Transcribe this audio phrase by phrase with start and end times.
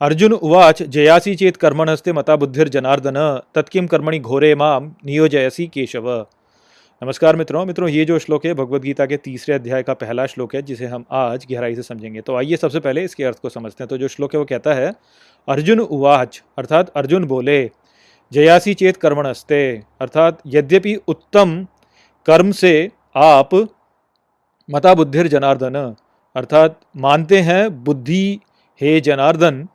[0.00, 3.16] अर्जुन उवाच, जयासी चेत कर्मणस्ते मता बुद्धिर्जनार्दन
[3.54, 6.06] तत्किम कर्मणि घोरे माम नियोजयसी केशव।
[7.02, 10.54] नमस्कार मित्रों मित्रों, ये जो श्लोक है भगवत गीता के तीसरे अध्याय का पहला श्लोक
[10.54, 13.84] है, जिसे हम आज गहराई से समझेंगे। तो आइए सबसे पहले इसके अर्थ को समझते
[13.84, 14.92] हैं। तो जो श्लोक है, वो कहता है,
[15.48, 17.58] अर्जुन उवाच, अर्थात अर्जुन बोले,
[18.32, 19.60] जयासी चेत कर्मणस्ते,
[20.00, 21.66] अर्थात यद्यपि उत्तम
[22.26, 22.72] कर्म से
[23.16, 23.54] आप
[24.68, 25.76] मता बुद्धिर जनार्दन,
[26.36, 28.40] अर्थात मानते हैं बुद्धि
[28.80, 29.66] हे जनार्दन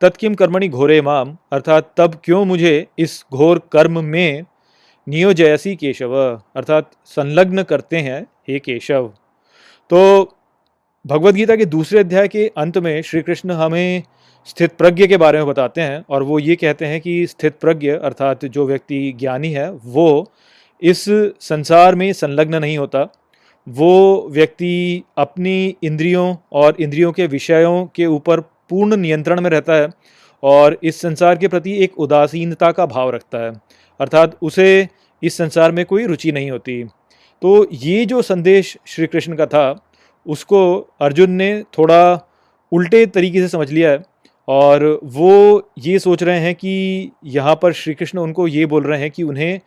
[0.00, 4.44] तत्किम कर्मणि घोरे माम, अर्थात तब क्यों मुझे इस घोर कर्म में
[5.08, 6.14] नियोजयसी केशव?
[6.56, 9.12] अर्थात संलग्न करते हैं हे केशव।
[9.90, 10.32] तो
[11.06, 14.02] भगवत गीता के दूसरे अध्याय के अंत में श्री कृष्ण हमें
[14.46, 17.90] स्थित प्रज्ञ के बारे में बताते हैं और वो ये कहते हैं कि स्थित प्रज्ञ,
[17.90, 20.32] अर्थात जो व्यक्ति ज्ञानी है, वो
[20.82, 21.04] इस
[21.40, 23.06] संसार में संलग्न नहीं होता।
[23.68, 29.88] वो व्यक्ति अपनी इंद्रियों और इंद्रियों के विषयों के ऊपर पूर्ण नियंत्रण में रहता है
[30.42, 33.52] और इस संसार के प्रति एक उदासीनता का भाव रखता है।
[34.00, 34.88] अर्थात उसे
[35.22, 36.82] इस संसार में कोई रुचि नहीं होती।
[37.42, 39.84] तो ये जो संदेश श्री कृष्ण का था,
[40.26, 42.20] उसको अर्जुन ने थोड़ा
[42.72, 44.02] उल्टे तरीके से समझ लिया है
[44.48, 49.00] और वो ये सोच रहे हैं कि यहाँ पर श्री कृष्ण उनको ये बोल रहे
[49.00, 49.60] हैं कि उन्हें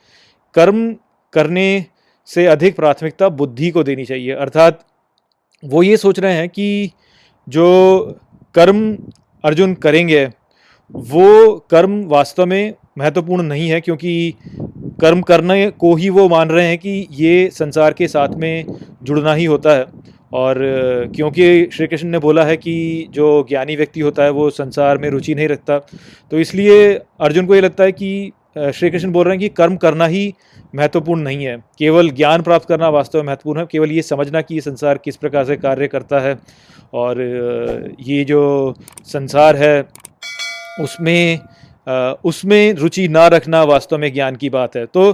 [0.55, 0.93] कर्म
[1.33, 1.85] करने
[2.27, 4.85] से अधिक प्राथमिकता बुद्धि को देनी चाहिए। अर्थात
[5.63, 6.91] वो ये सोच रहे हैं कि
[7.47, 8.19] जो
[8.55, 8.97] कर्म
[9.43, 10.25] अर्जुन करेंगे,
[10.93, 14.33] वो कर्म वास्तव में महत्वपूर्ण नहीं है क्योंकि
[15.01, 18.65] कर्म करने को ही वो मान रहे हैं कि ये संसार के साथ में
[19.03, 19.85] जुड़ना ही होता है।
[20.33, 20.57] और
[21.15, 22.73] क्योंकि श्री कृष्ण ने बोला है कि
[23.11, 25.77] जो ज्ञानी व्यक्ति होता है वो संसार में रुचि नहीं रखता
[26.31, 29.75] तो इसलिए अर्जुन को ये लगता है कि श्री कृष्ण बोल रहे हैं कि कर्म
[29.77, 30.33] करना ही
[30.75, 34.55] महत्वपूर्ण नहीं है। केवल ज्ञान प्राप्त करना वास्तव में महत्वपूर्ण है, केवल ये समझना कि
[34.55, 36.37] ये संसार किस प्रकार से कार्य करता है
[36.93, 37.21] और
[38.01, 38.75] ये जो
[39.05, 39.85] संसार है,
[40.79, 41.39] उसमें
[42.25, 45.11] उसमें रुचि ना रखना वास्तव में ज्ञान की बात है। तो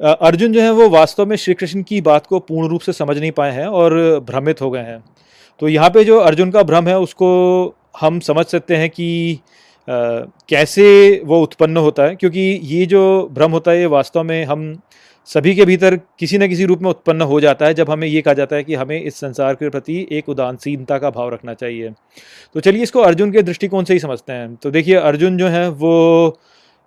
[0.00, 3.18] अर्जुन जो है वो वास्तव में श्री कृष्ण की बात को पूर्ण रूप से समझ
[3.18, 3.94] नहीं पाए हैं और
[4.26, 5.02] भ्रमित हो गए हैं।
[5.60, 9.38] तो यहाँ पे जो अर्जुन का भ्रम है, उसको हम समझ सकते हैं कि
[10.48, 12.16] कैसे वो उत्पन्न होता है?
[12.16, 14.80] क्योंकि ये जो भ्रम होता है, ये वास्तव में हम
[15.26, 18.22] सभी के भीतर किसी न किसी रूप में उत्पन्न हो जाता है, जब हमें ये
[18.22, 21.90] कहा जाता है कि हमें इस संसार के प्रति एक उदासीनता का भाव रखना चाहिए।
[22.54, 25.68] तो चलिए इसको अर्जुन के दृष्टिकोण से ही समझते हैं। तो देखिए, अर्जुन जो है,
[25.68, 26.38] वो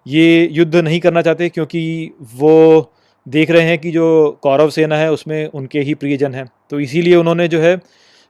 [0.08, 2.94] ये युद्ध नहीं करना चाहते, क्योंकि वो
[3.28, 7.16] देख रहे हैं कि जो कौरव सेना है, उसमें उनके ही प्रियजन हैं। तो इसीलिए
[7.16, 7.82] उन्होंने जो है,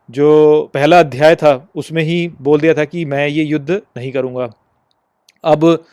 [0.10, 4.50] जो पहला अध्याय था, उसमें ही बोल दिया था कि मैं ये युद्ध नहीं करूँगा।
[5.44, 5.84] अब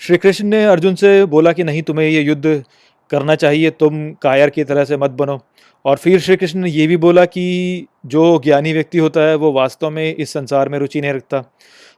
[0.00, 2.62] श्री कृष्ण ने अर्जुन से बोला कि नहीं, तुम्हें ये युद्ध
[3.10, 5.38] करना चाहिए, तुम कायर की तरह से मत बनो।
[5.84, 9.52] और फिर श्री कृष्ण ने ये भी बोला कि जो ज्ञानी व्यक्ति होता है, वो
[9.52, 11.40] वास्तव में इस संसार में रुचि नहीं रखता।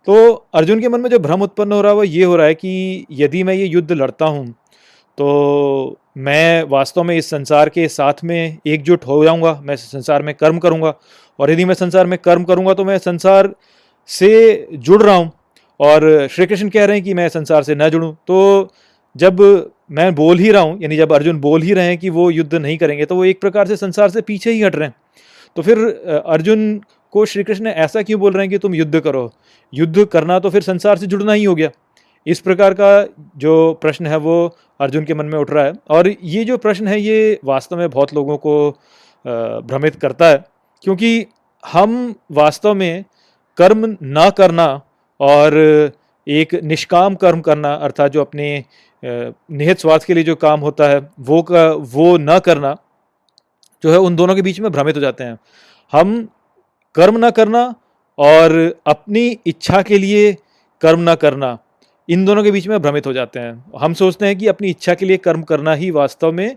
[0.09, 2.47] तो अर्जुन के मन में जो भ्रम उत्पन्न हो रहा है, वो ये हो रहा
[2.47, 4.55] है कि यदि मैं ये युद्ध लड़ता हूँ
[5.19, 10.35] तो मैं वास्तव में इस संसार के साथ में एकजुट हो जाऊँगा, मैं संसार में
[10.35, 10.95] कर्म करूँगा।
[11.39, 13.53] और यदि मैं संसार में कर्म करूँगा तो मैं संसार
[14.09, 15.31] से जुड़ रहा हूँ।
[15.81, 18.69] और श्री कृष्ण कह रहे हैं कि मैं संसार से न जुड़ूँ। तो
[19.17, 19.41] जब
[19.91, 22.55] मैं बोल ही रहा हूँ, यानी जब अर्जुन बोल ही रहे हैं कि वो युद्ध
[22.55, 24.95] नहीं करेंगे तो वो एक प्रकार से संसार से पीछे ही हट रहे हैं।
[25.57, 25.79] तो फिर
[26.27, 26.81] अर्जुन
[27.13, 29.33] को श्री कृष्ण ऐसा क्यों बोल रहे हैं कि तुम युद्ध करो?
[29.73, 31.71] युद्ध करना तो फिर संसार से जुड़ना ही हो गया।
[32.27, 33.07] इस प्रकार का
[33.37, 36.89] जो प्रश्न है वो अर्जुन के मन में उठ रहा है। और ये जो प्रश्न
[36.89, 38.71] है, ये वास्तव में बहुत लोगों को
[39.65, 40.45] भ्रमित करता है।
[40.85, 41.27] क्योंकि
[41.65, 43.05] हम वास्तव में
[43.59, 44.67] कर्म ना करना
[45.23, 45.57] और
[46.27, 48.65] एक निष्काम कर्म करना अर्थात जो अपने
[49.03, 52.75] निहित स्वार्थ के लिए जो काम होता है वो का वो न करना
[53.85, 55.39] जो है उन दोनों के बीच में भ्रमित हो जाते हैं।
[55.93, 56.29] हम
[56.95, 57.65] कर्म न करना
[58.19, 58.53] और
[58.87, 60.33] अपनी इच्छा के लिए
[60.83, 61.59] कर्म न करना
[62.09, 64.95] इन दोनों के बीच में भ्रमित हो जाते हैं। हम सोचते हैं कि अपनी इच्छा
[64.95, 66.57] के लिए कर्म करना ही वास्तव में आ,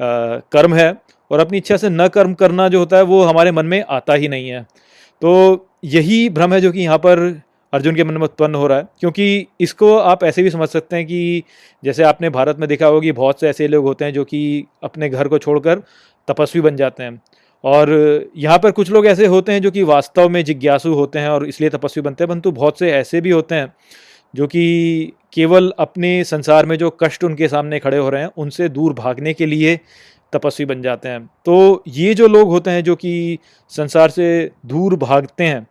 [0.00, 0.94] कर्म है
[1.30, 4.14] और अपनी इच्छा से न कर्म करना जो होता है वो हमारे मन में आता
[4.14, 4.62] ही नहीं है।
[5.22, 7.40] तो यही भ्रम है जो कि यहाँ पर
[7.72, 10.96] अर्जुन के मन में उत्पन्न हो रहा है। क्योंकि इसको आप ऐसे भी समझ सकते
[10.96, 11.42] हैं कि
[11.82, 14.64] जैसे आपने भारत में देखा होगा कि बहुत से ऐसे लोग होते हैं जो कि
[14.82, 15.82] अपने घर को छोड़कर
[16.28, 17.20] तपस्वी बन जाते हैं।
[17.64, 17.90] और
[18.36, 21.46] यहाँ पर कुछ लोग ऐसे होते हैं जो कि वास्तव में जिज्ञासु होते हैं और
[21.46, 23.72] इसलिए तपस्वी बनते हैं, परंतु बहुत से ऐसे भी होते हैं
[24.34, 28.68] जो कि केवल अपने संसार में जो कष्ट उनके सामने खड़े हो रहे हैं, उनसे
[28.68, 29.78] दूर भागने के लिए
[30.32, 33.38] तपस्वी बन जाते हैं। तो ये जो लोग होते हैं जो कि
[33.68, 35.66] संसार से दूर भागते हैं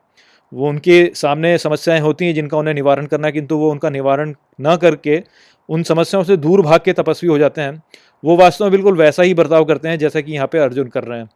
[0.51, 4.33] वो उनके सामने समस्याएँ होती हैं जिनका उन्हें निवारण करना है, किंतु वो उनका निवारण
[4.61, 5.21] न करके
[5.69, 7.81] उन समस्याओं से दूर भाग के तपस्वी हो जाते हैं।
[8.23, 11.03] वो वास्तव में बिल्कुल वैसा ही बर्ताव करते हैं जैसा कि यहाँ पे अर्जुन कर
[11.03, 11.27] रहे हैं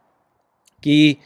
[0.82, 1.16] कि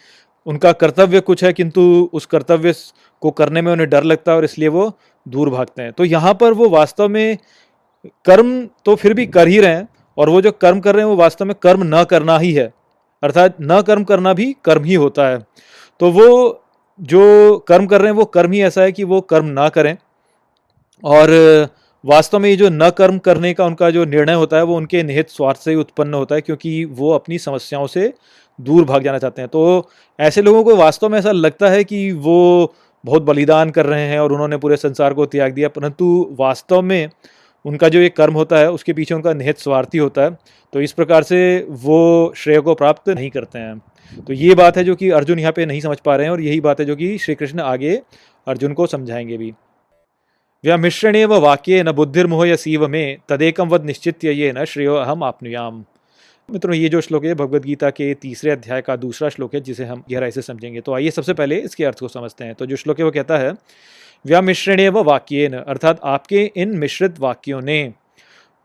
[0.46, 2.74] उनका कर्तव्य कुछ है, किंतु उस कर्तव्य
[3.22, 4.92] को करने में उन्हें डर लगता है और इसलिए वो
[5.26, 7.38] दूर भागते हैं। तो यहाँ पर वो वास्तव में
[8.24, 9.88] कर्म तो फिर भी कर ही रहे हैं
[10.18, 12.72] और वो जो कर्म कर रहे हैं, वो वास्तव में कर्म न करना ही है।
[13.22, 15.38] अर्थात न कर्म करना भी कर्म ही होता है।
[16.00, 16.64] तो वो
[17.00, 19.96] जो कर्म कर रहे हैं, वो कर्म ही ऐसा है कि वो कर्म ना करें।
[21.04, 21.30] और
[22.04, 25.02] वास्तव में ये जो न कर्म करने का उनका जो निर्णय होता है, वो उनके
[25.02, 28.12] निहित स्वार्थ से ही उत्पन्न होता है, क्योंकि वो अपनी समस्याओं से
[28.58, 32.12] दूर भाग जाना चाहते हैं। तो ऐसे लोगों को वास्तव में ऐसा लगता है कि
[32.12, 32.74] वो
[33.04, 37.10] बहुत बलिदान कर रहे हैं और उन्होंने पूरे संसार को त्याग दिया, परंतु वास्तव में
[37.64, 40.38] उनका जो एक कर्म होता है, उसके पीछे उनका निहित स्वार्थी होता है।
[40.72, 43.80] तो इस प्रकार से वो श्रेय को प्राप्त नहीं करते हैं।
[44.26, 46.40] तो ये बात है जो कि अर्जुन यहाँ पे नहीं समझ पा रहे हैं और
[46.40, 48.02] यही बात है जो कि श्री कृष्ण आगे
[48.46, 49.52] अर्जुन को समझाएँगे भी।
[50.64, 55.22] व्यामिश्रणे व वाक्य न बुद्धिर्मोह या सीव में तदेकम वद निश्चित ये न श्रेयो अहम
[55.22, 55.84] आपनुयाम।
[56.50, 59.84] मित्रों, ये जो श्लोक है, भगवद गीता के तीसरे अध्याय का दूसरा श्लोक है, जिसे
[59.84, 62.76] हम गहराई से समझेंगे। तो आइए सबसे पहले इसके अर्थ को समझते हैं। तो जो
[62.76, 63.52] श्लोक है, वो कहता है
[64.26, 67.92] व्यामिश्रणे व वाक्य अर्थात आपके इन मिश्रित वाक्यों ने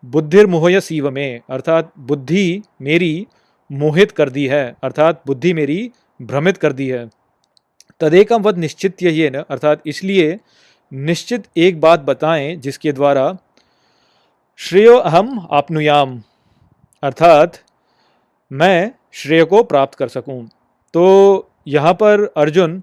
[0.06, 3.28] बुद्धिर्मोह या सीव में, अर्थात बुद्धि मेरी
[3.70, 7.08] मोहित कर दी है, अर्थात बुद्धि मेरी भ्रमित कर दी है।
[8.02, 10.38] तदेकम वद निश्चित यही है न, अर्थात इसलिए
[10.92, 13.26] निश्चित एक बात बताएँ जिसके द्वारा
[14.60, 16.22] श्रेय अहम आपनुयाम,
[17.04, 17.60] अर्थात
[18.52, 20.48] मैं श्रेय को प्राप्त कर सकूँ।
[20.94, 22.82] तो यहाँ पर अर्जुन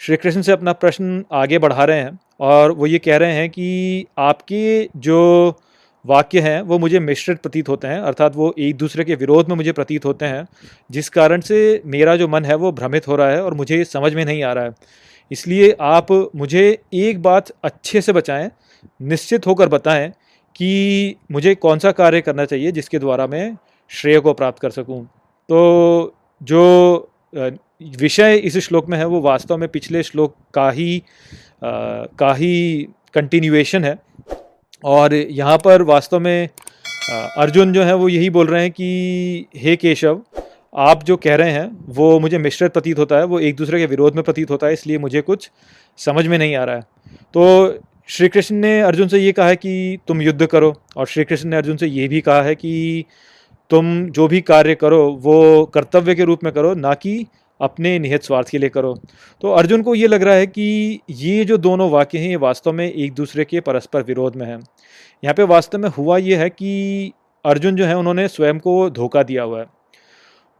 [0.00, 3.48] श्री कृष्ण से अपना प्रश्न आगे बढ़ा रहे हैं और वो ये कह रहे हैं
[3.50, 5.18] कि आपके जो
[6.04, 9.56] वाक्य हैं वो मुझे मिश्रित प्रतीत होते हैं अर्थात वो एक दूसरे के विरोध में
[9.56, 10.46] मुझे प्रतीत होते हैं
[10.90, 14.14] जिस कारण से मेरा जो मन है वो भ्रमित हो रहा है और मुझे समझ
[14.14, 14.74] में नहीं आ रहा है।
[15.30, 18.50] इसलिए आप मुझे एक बात अच्छे से बचाएँ
[19.02, 20.08] निश्चित होकर बताएँ
[20.56, 23.56] कि मुझे कौन सा कार्य करना चाहिए जिसके द्वारा मैं
[23.90, 25.04] श्रेय को प्राप्त कर सकूँ।
[25.48, 27.10] तो जो
[27.98, 31.02] विषय इस श्लोक में है वो वास्तव में पिछले श्लोक का ही
[31.64, 31.70] आ,
[32.18, 34.07] का ही कंटिन्यूएशन है।
[34.84, 36.48] और यहाँ पर वास्तव में
[37.36, 40.20] अर्जुन जो है वो यही बोल रहे हैं कि, हे केशव,
[40.76, 43.86] आप जो कह रहे हैं, वो मुझे मिश्रित प्रतीत होता है, वो एक दूसरे के
[43.86, 45.50] विरोध में प्रतीत होता है, इसलिए मुझे कुछ
[45.98, 46.82] समझ में नहीं आ रहा है।
[47.34, 47.74] तो
[48.08, 51.48] श्री कृष्ण ने अर्जुन से ये कहा है कि, तुम युद्ध करो। और श्री कृष्ण
[51.48, 53.04] ने अर्जुन से ये भी कहा है कि,
[53.70, 57.26] तुम जो भी कार्य करो, वो कर्तव्य के रूप में करो, ना कि
[57.60, 58.94] अपने निहित स्वार्थ के लिए करो।
[59.40, 62.72] तो अर्जुन को ये लग रहा है कि ये जो दोनों वाक्य हैं, ये वास्तव
[62.72, 64.58] में एक दूसरे के परस्पर विरोध में हैं।
[65.22, 67.12] यहाँ पे वास्तव में हुआ ये है कि
[67.44, 69.66] अर्जुन जो है, उन्होंने स्वयं को धोखा दिया हुआ है।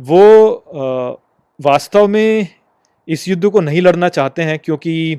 [0.00, 1.22] वो
[1.60, 2.46] वास्तव में
[3.08, 5.18] इस युद्ध को नहीं लड़ना चाहते हैं क्योंकि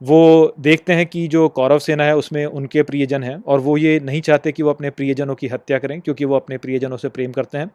[0.00, 4.00] वो देखते हैं कि जो कौरव सेना है, उसमें उनके प्रियजन हैं और वो ये
[4.00, 7.32] नहीं चाहते कि वो अपने प्रियजनों की हत्या करें क्योंकि वो अपने प्रियजनों से प्रेम
[7.32, 7.70] करते हैं।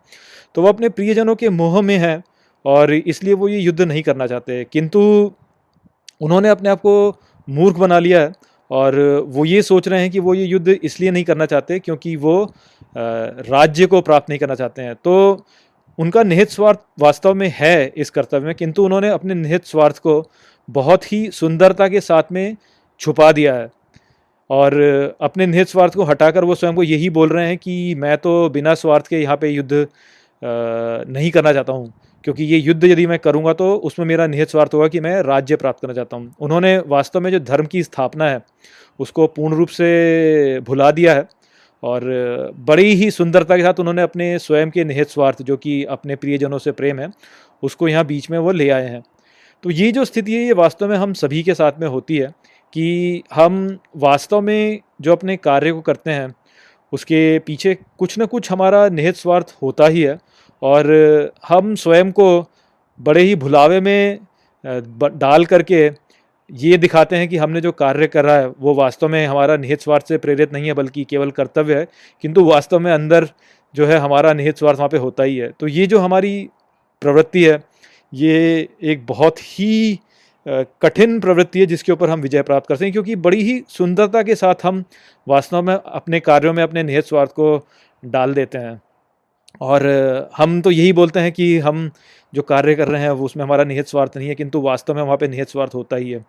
[0.56, 2.22] तो वो अपने प्रियजनों के मोह में हैं।
[2.66, 5.02] और इसलिए वो ये युद्ध नहीं करना चाहते। किंतु
[6.22, 6.94] उन्होंने अपने आप को
[7.48, 8.32] मूर्ख बना लिया है
[8.72, 12.16] और वो ये सोच रहे हैं कि वो ये युद्ध इसलिए नहीं करना चाहते क्योंकि
[12.18, 12.44] वो
[12.96, 15.46] राज्य को प्राप्त नहीं करना चाहते हैं। तो
[15.98, 20.24] उनका निहित स्वार्थ वास्तव में है इस कर्तव्य में, किंतु उन्होंने अपने निहित स्वार्थ को
[20.70, 22.56] बहुत ही सुंदरता के साथ में
[23.00, 23.70] छुपा दिया है।
[24.50, 24.74] और
[25.22, 28.50] अपने निहित स्वार्थ को हटाकर वो स्वयं को यही बोल रहे हैं कि मैं तो
[28.50, 29.88] बिना स्वार्थ के यहाँ पे युद्ध
[30.42, 34.74] नहीं करना चाहता हूँ। क्योंकि ये युद्ध यदि मैं करूँगा तो उसमें मेरा निहित स्वार्थ
[34.74, 38.30] होगा कि मैं राज्य प्राप्त करना चाहता हूँ। उन्होंने वास्तव में जो धर्म की स्थापना
[38.30, 38.42] है,
[39.00, 41.28] उसको पूर्ण रूप से भुला दिया है
[41.84, 42.04] और
[42.60, 46.58] बड़ी ही सुंदरता के साथ उन्होंने अपने स्वयं के निहित स्वार्थ, जो कि अपने प्रियजनों
[46.58, 47.10] से प्रेम है,
[47.64, 49.02] उसको यहाँ बीच में वो ले आए हैं।
[49.64, 52.28] तो ये जो स्थिति है, ये वास्तव में हम सभी के साथ में होती है
[52.76, 56.34] कि हम वास्तव में जो अपने कार्य को करते हैं,
[56.94, 60.18] उसके पीछे कुछ ना कुछ हमारा निहित स्वार्थ होता ही है।
[60.62, 62.28] और हम स्वयं को
[63.00, 64.20] बड़े ही भुलावे में
[64.64, 65.90] डाल करके
[66.50, 69.82] ये दिखाते हैं कि हमने जो कार्य कर रहा है, वो वास्तव में हमारा निहित
[69.82, 71.88] स्वार्थ से प्रेरित नहीं है, बल्कि केवल कर्तव्य है,
[72.24, 73.28] किंतु वास्तव में अंदर
[73.76, 76.50] जो है हमारा निहित स्वार्थ वहाँ पे होता ही है। तो ये जो हमारी
[77.02, 77.62] प्रवृत्ति है,
[78.14, 80.00] ये एक बहुत ही
[80.46, 84.36] कठिन प्रवृत्ति है, जिसके ऊपर हम विजय प्राप्त करते हैं क्योंकि बड़ी ही सुंदरता के
[84.36, 84.84] साथ हम
[85.28, 87.58] वास्तव में अपने कार्यों में अपने निहित स्वार्थ को
[88.04, 88.82] डाल देते हैं।
[89.62, 91.90] और हम तो यही बोलते हैं कि हम
[92.34, 95.02] जो कार्य कर रहे हैं, वो उसमें हमारा निहित स्वार्थ नहीं है, किंतु वास्तव में
[95.02, 96.24] वहाँ पे निहित स्वार्थ होता ही है।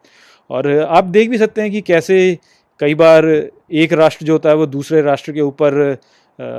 [0.51, 2.39] और आप देख भी सकते हैं कि कैसे
[2.81, 5.97] कई बार एक राष्ट्र जो होता है, वो दूसरे राष्ट्र के ऊपर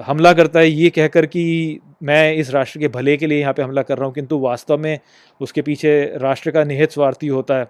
[0.05, 3.61] हमला करता है, ये कहकर कि मैं इस राष्ट्र के भले के लिए यहाँ पे
[3.63, 4.99] हमला कर रहा हूँ, किंतु वास्तव में
[5.41, 7.67] उसके पीछे राष्ट्र का निहित स्वार्थी होता है।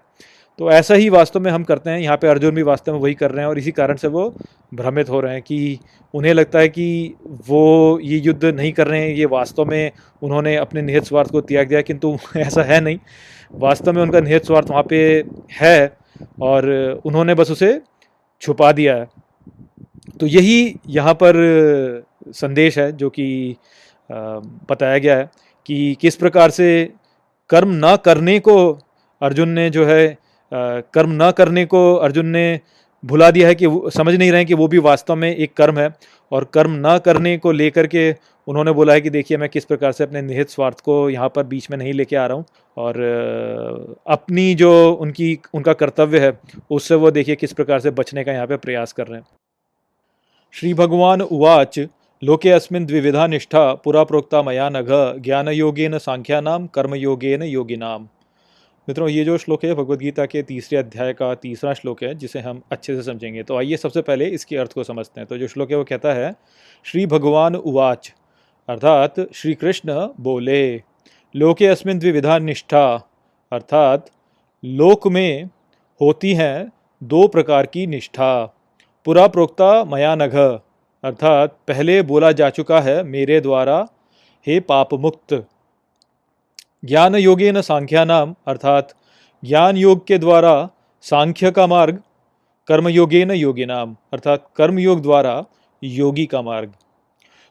[0.58, 3.14] तो ऐसा ही वास्तव में हम करते हैं, यहाँ पे अर्जुन भी वास्तव में वही
[3.14, 4.28] कर रहे हैं और इसी कारण से वो
[4.74, 5.78] भ्रमित हो रहे हैं कि
[6.14, 7.14] उन्हें लगता है कि
[7.48, 9.90] वो ये युद्ध नहीं कर रहे हैं, ये वास्तव में
[10.22, 12.98] उन्होंने अपने निहित स्वार्थ को त्याग दिया, किंतु ऐसा है नहीं।
[13.54, 15.02] वास्तव में उनका निहित स्वार्थ वहाँ पे
[15.52, 15.96] है
[16.42, 16.70] और
[17.04, 17.80] उन्होंने बस उसे
[18.42, 19.08] छुपा दिया है।
[20.20, 21.34] तो यही यहाँ पर
[22.34, 23.56] संदेश है, जो कि
[24.10, 25.30] बताया गया है
[25.68, 26.92] कि किस प्रकार से
[27.50, 28.56] कर्म ना करने को
[29.22, 30.23] अर्जुन ने जो है
[30.54, 32.60] कर्म न करने को अर्जुन ने
[33.04, 35.78] भुला दिया है कि समझ नहीं रहे हैं कि वो भी वास्तव में एक कर्म
[35.78, 35.94] है।
[36.32, 38.14] और कर्म न करने को लेकर के
[38.48, 41.42] उन्होंने बोला है कि देखिए, मैं किस प्रकार से अपने निहित स्वार्थ को यहाँ पर
[41.42, 42.44] बीच में नहीं लेके आ रहा हूँ।
[42.76, 42.94] और
[44.06, 46.38] अपनी जो उनकी, उनका कर्तव्य है,
[46.70, 49.26] उससे वो देखिए किस प्रकार से बचने का यहाँ पे प्रयास कर रहे हैं।
[50.52, 51.78] श्री भगवान उवाच,
[52.22, 54.86] लोके अस्मिन द्विविधा निष्ठा, पुरा प्रोक्ता मया नघ
[55.20, 58.08] ज्ञान योगेन सांख्यानाम कर्म योगेन योगिनाम।
[58.88, 62.40] मित्रों, ये जो श्लोक है भगवत गीता के तीसरे अध्याय का तीसरा श्लोक है, जिसे
[62.40, 65.46] हम अच्छे से समझेंगे। तो आइए सबसे पहले इसके अर्थ को समझते हैं। तो जो
[65.48, 66.34] श्लोक है, वो कहता है,
[66.84, 68.12] श्री भगवान उवाच,
[68.68, 70.82] अर्थात श्री कृष्ण बोले,
[71.34, 72.94] लोके अस्मिन द्विविधा निष्ठा,
[73.52, 74.10] अर्थात
[74.64, 75.48] लोक में
[76.00, 76.72] होती हैं
[77.02, 78.44] दो प्रकार की निष्ठा।
[79.06, 83.86] पुरा प्रोक्ता मया नघ, अर्थात पहले बोला जा चुका है मेरे द्वारा,
[84.46, 85.34] हे पाप मुक्त।
[86.84, 88.88] ज्ञान योगे न सांख्या नाम अर्थात
[89.42, 90.68] ज्ञान योग के द्वारा
[91.04, 92.02] सांख्य का मार्ग
[92.68, 95.44] कर्मयोगे न योगी नाम अर्थात कर्मयोग द्वारा
[95.82, 96.72] योगी का मार्ग।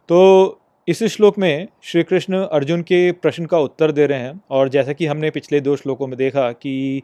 [0.09, 4.69] तो इस श्लोक में श्री कृष्ण अर्जुन के प्रश्न का उत्तर दे रहे हैं, और
[4.69, 7.01] जैसा कि हमने पिछले दो श्लोकों में देखा कि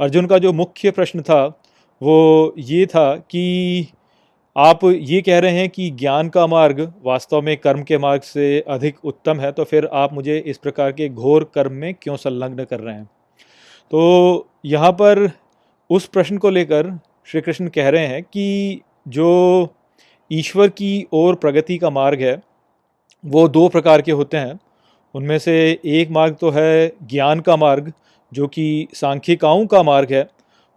[0.00, 1.44] अर्जुन का जो मुख्य प्रश्न था,
[2.02, 3.86] वो ये था कि
[4.56, 8.64] आप ये कह रहे हैं कि ज्ञान का मार्ग वास्तव में कर्म के मार्ग से
[8.68, 12.64] अधिक उत्तम है तो फिर आप मुझे इस प्रकार के घोर कर्म में क्यों संलग्न
[12.64, 13.04] कर रहे हैं?
[13.90, 15.30] तो यहाँ पर
[15.90, 19.68] उस प्रश्न को लेकर श्री कृष्ण कह रहे हैं कि जो
[20.30, 22.42] ईश्वर की ओर प्रगति का मार्ग है,
[23.24, 24.58] वो दो प्रकार के होते हैं।
[25.14, 27.92] उनमें से एक मार्ग तो है ज्ञान का मार्ग,
[28.32, 30.28] जो कि सांख्यिकाओं का मार्ग है,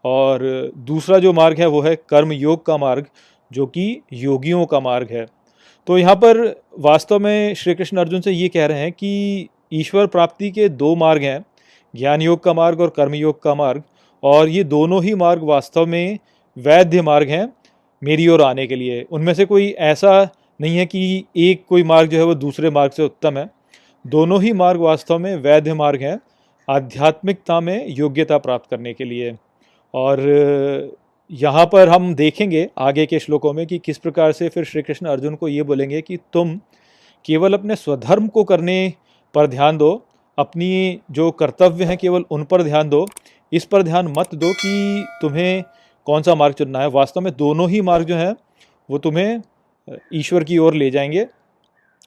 [0.05, 3.05] और दूसरा जो मार्ग है वो है कर्म योग का मार्ग
[3.51, 5.25] जो कि योगियों का मार्ग है।
[5.87, 10.07] तो यहाँ पर वास्तव में श्री कृष्ण अर्जुन से ये कह रहे हैं कि ईश्वर
[10.07, 11.45] प्राप्ति के दो मार्ग हैं,
[11.93, 13.83] ज्ञान योग का मार्ग और कर्म योग का मार्ग,
[14.23, 16.19] और ये दोनों ही मार्ग वास्तव में
[16.57, 17.53] वैद्य मार्ग हैं
[18.01, 20.29] मेरी ओर आने के लिए। उनमें से कोई ऐसा
[20.61, 23.49] नहीं है कि एक कोई मार्ग जो है वो दूसरे मार्ग से उत्तम है।
[24.05, 26.19] दोनों ही मार्ग वास्तव में वैद्य मार्ग हैं,
[26.67, 29.35] आध्यात्मिकता में योग्यता प्राप्त करने के लिए।
[29.93, 30.17] और
[31.31, 35.07] यहाँ पर हम देखेंगे आगे के श्लोकों में कि किस प्रकार से फिर श्री कृष्ण
[35.07, 36.59] अर्जुन को ये बोलेंगे कि तुम
[37.25, 38.93] केवल अपने स्वधर्म को करने
[39.33, 40.05] पर ध्यान दो,
[40.37, 43.05] अपनी जो कर्तव्य हैं केवल उन पर ध्यान दो।
[43.51, 45.63] इस पर ध्यान मत दो कि तुम्हें
[46.07, 48.35] कौन सा मार्ग चुनना है। वास्तव में दोनों ही मार्ग जो हैं,
[48.89, 49.41] वो तुम्हें
[50.13, 51.27] ईश्वर की ओर ले जाएँगे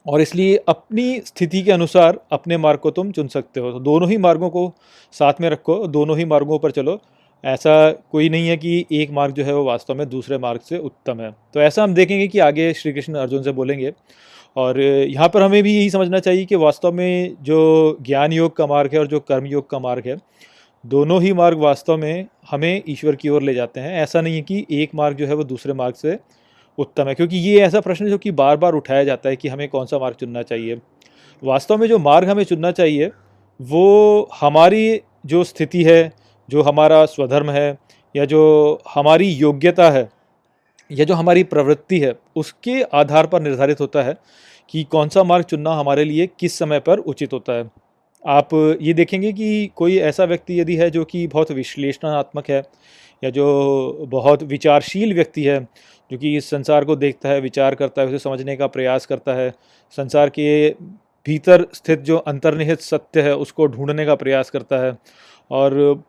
[0.06, 4.08] और इसलिए अपनी स्थिति के अनुसार अपने मार्ग को तुम चुन सकते हो। तो दोनों
[4.10, 4.72] ही मार्गों को
[5.12, 7.00] साथ में रखो, दोनों ही मार्गों पर चलो।
[7.44, 10.78] ऐसा कोई नहीं है कि एक मार्ग जो है वो वास्तव में दूसरे मार्ग से
[10.78, 13.92] उत्तम है। तो ऐसा हम देखेंगे कि आगे श्री कृष्ण अर्जुन से बोलेंगे।
[14.56, 18.66] और यहाँ पर हमें भी यही समझना चाहिए कि वास्तव में जो ज्ञान योग का
[18.66, 20.16] मार्ग है और जो कर्म योग का मार्ग है,
[20.84, 24.42] दोनों ही मार्ग वास्तव में हमें ईश्वर की ओर ले जाते हैं। ऐसा नहीं है
[24.42, 26.18] कि एक मार्ग जो है वो दूसरे मार्ग से
[26.78, 29.48] उत्तम है, क्योंकि ये ऐसा प्रश्न है जो कि बार बार उठाया जाता है कि
[29.48, 30.80] हमें कौन सा मार्ग चुनना चाहिए।
[31.42, 33.10] वास्तव में जो मार्ग हमें चुनना चाहिए,
[33.60, 36.12] वो हमारी जो स्थिति है
[36.48, 37.78] जो हमारा स्वधर्म है,
[38.14, 40.08] या जो हमारी योग्यता है,
[40.90, 44.16] या जो हमारी प्रवृत्ति है, उसके आधार पर निर्धारित होता है
[44.70, 47.70] कि कौन सा मार्ग चुनना हमारे लिए किस समय पर उचित होता है।
[48.24, 48.48] आप
[48.82, 52.62] ये देखेंगे कि कोई ऐसा व्यक्ति यदि है जो कि बहुत विश्लेषणात्मक है,
[53.22, 55.60] या जो बहुत विचारशील व्यक्ति है,
[56.10, 59.34] जो कि इस संसार को देखता है, विचार करता है, उसे समझने का प्रयास करता
[59.34, 59.50] है,
[59.98, 60.70] संसार के
[61.26, 64.96] भीतर स्थित जो अंतर्निहित सत्य है, उसको ढूँढने का प्रयास करता है,
[65.50, 66.02] और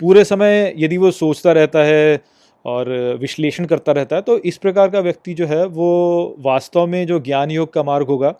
[0.00, 2.20] पूरे समय यदि वो सोचता रहता है
[2.64, 2.88] और
[3.20, 7.18] विश्लेषण करता रहता है तो इस प्रकार का व्यक्ति जो है, वो वास्तव में जो
[7.20, 8.34] ज्ञान योग का मार्ग होगा,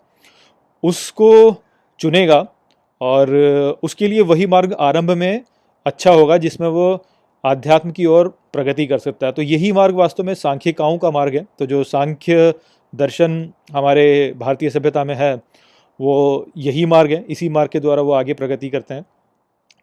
[0.83, 1.55] उसको
[1.99, 2.45] चुनेगा
[3.01, 3.35] और
[3.83, 5.41] उसके लिए वही मार्ग आरंभ में
[5.85, 7.03] अच्छा होगा जिसमें वो
[7.43, 11.35] आध्यात्म की ओर प्रगति कर सकता है। तो यही मार्ग वास्तव में सांख्यिकाओं का मार्ग
[11.35, 12.53] है। तो जो सांख्य
[12.93, 15.33] दर्शन हमारे भारतीय सभ्यता में है,
[15.99, 19.05] वो यही मार्ग है। इसी मार्ग के द्वारा वो आगे प्रगति करते हैं।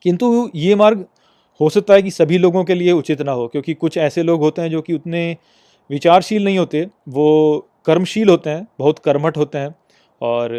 [0.04, 1.04] किंतु ये मार्ग
[1.60, 4.40] हो सकता है कि सभी लोगों के लिए उचित ना हो, क्योंकि कुछ ऐसे लोग
[4.40, 5.36] होते हैं जो कि उतने
[5.90, 9.74] विचारशील नहीं होते, वो कर्मशील होते हैं, बहुत कर्मठ होते हैं,
[10.20, 10.52] और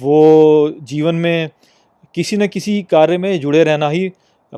[0.00, 1.50] वो जीवन में
[2.14, 4.10] किसी न किसी कार्य में जुड़े रहना ही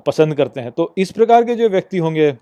[0.07, 2.33] पसंद करते हैं। तो इस प्रकार के जो व्यक्ति होंगे,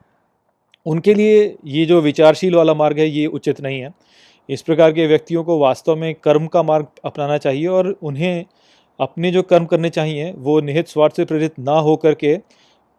[0.87, 3.93] उनके लिए ये जो विचारशील वाला मार्ग है, ये उचित नहीं है।
[4.49, 8.45] इस प्रकार के व्यक्तियों को वास्तव में कर्म का मार्ग अपनाना चाहिए, और उन्हें
[9.01, 12.37] अपने जो कर्म करने चाहिए, वो निहित स्वार्थ से प्रेरित ना होकर के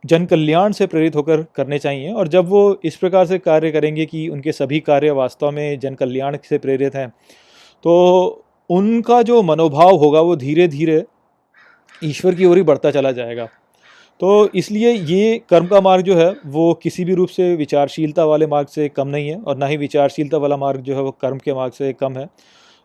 [0.03, 4.05] जन कल्याण से प्रेरित होकर करने चाहिए। और जब वो इस प्रकार से कार्य करेंगे
[4.05, 7.08] कि उनके सभी कार्य वास्तव में जन कल्याण से प्रेरित हैं
[7.84, 11.03] तो उनका जो मनोभाव होगा वो धीरे धीरे
[12.01, 13.48] ईश्वर की ओर ही बढ़ता चला जाएगा।
[14.22, 18.48] तो इसलिए ये कर्म का मार्ग जो है, वो किसी भी रूप से विचारशीलता वाले
[18.48, 21.38] मार्ग से कम नहीं है और ना ही विचारशीलता वाला मार्ग जो है, वो कर्म
[21.38, 22.27] के मार्ग से कम है।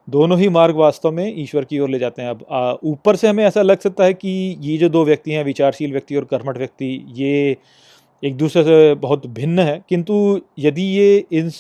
[0.09, 3.45] दोनों ही मार्ग वास्तव में ईश्वर की ओर ले जाते हैं। अब ऊपर से हमें
[3.45, 7.05] ऐसा लग सकता है कि ये जो दो व्यक्ति हैं, विचारशील व्यक्ति और कर्मठ व्यक्ति,
[7.17, 7.57] ये
[8.23, 11.51] एक दूसरे से बहुत भिन्न है। किंतु यदि ये इन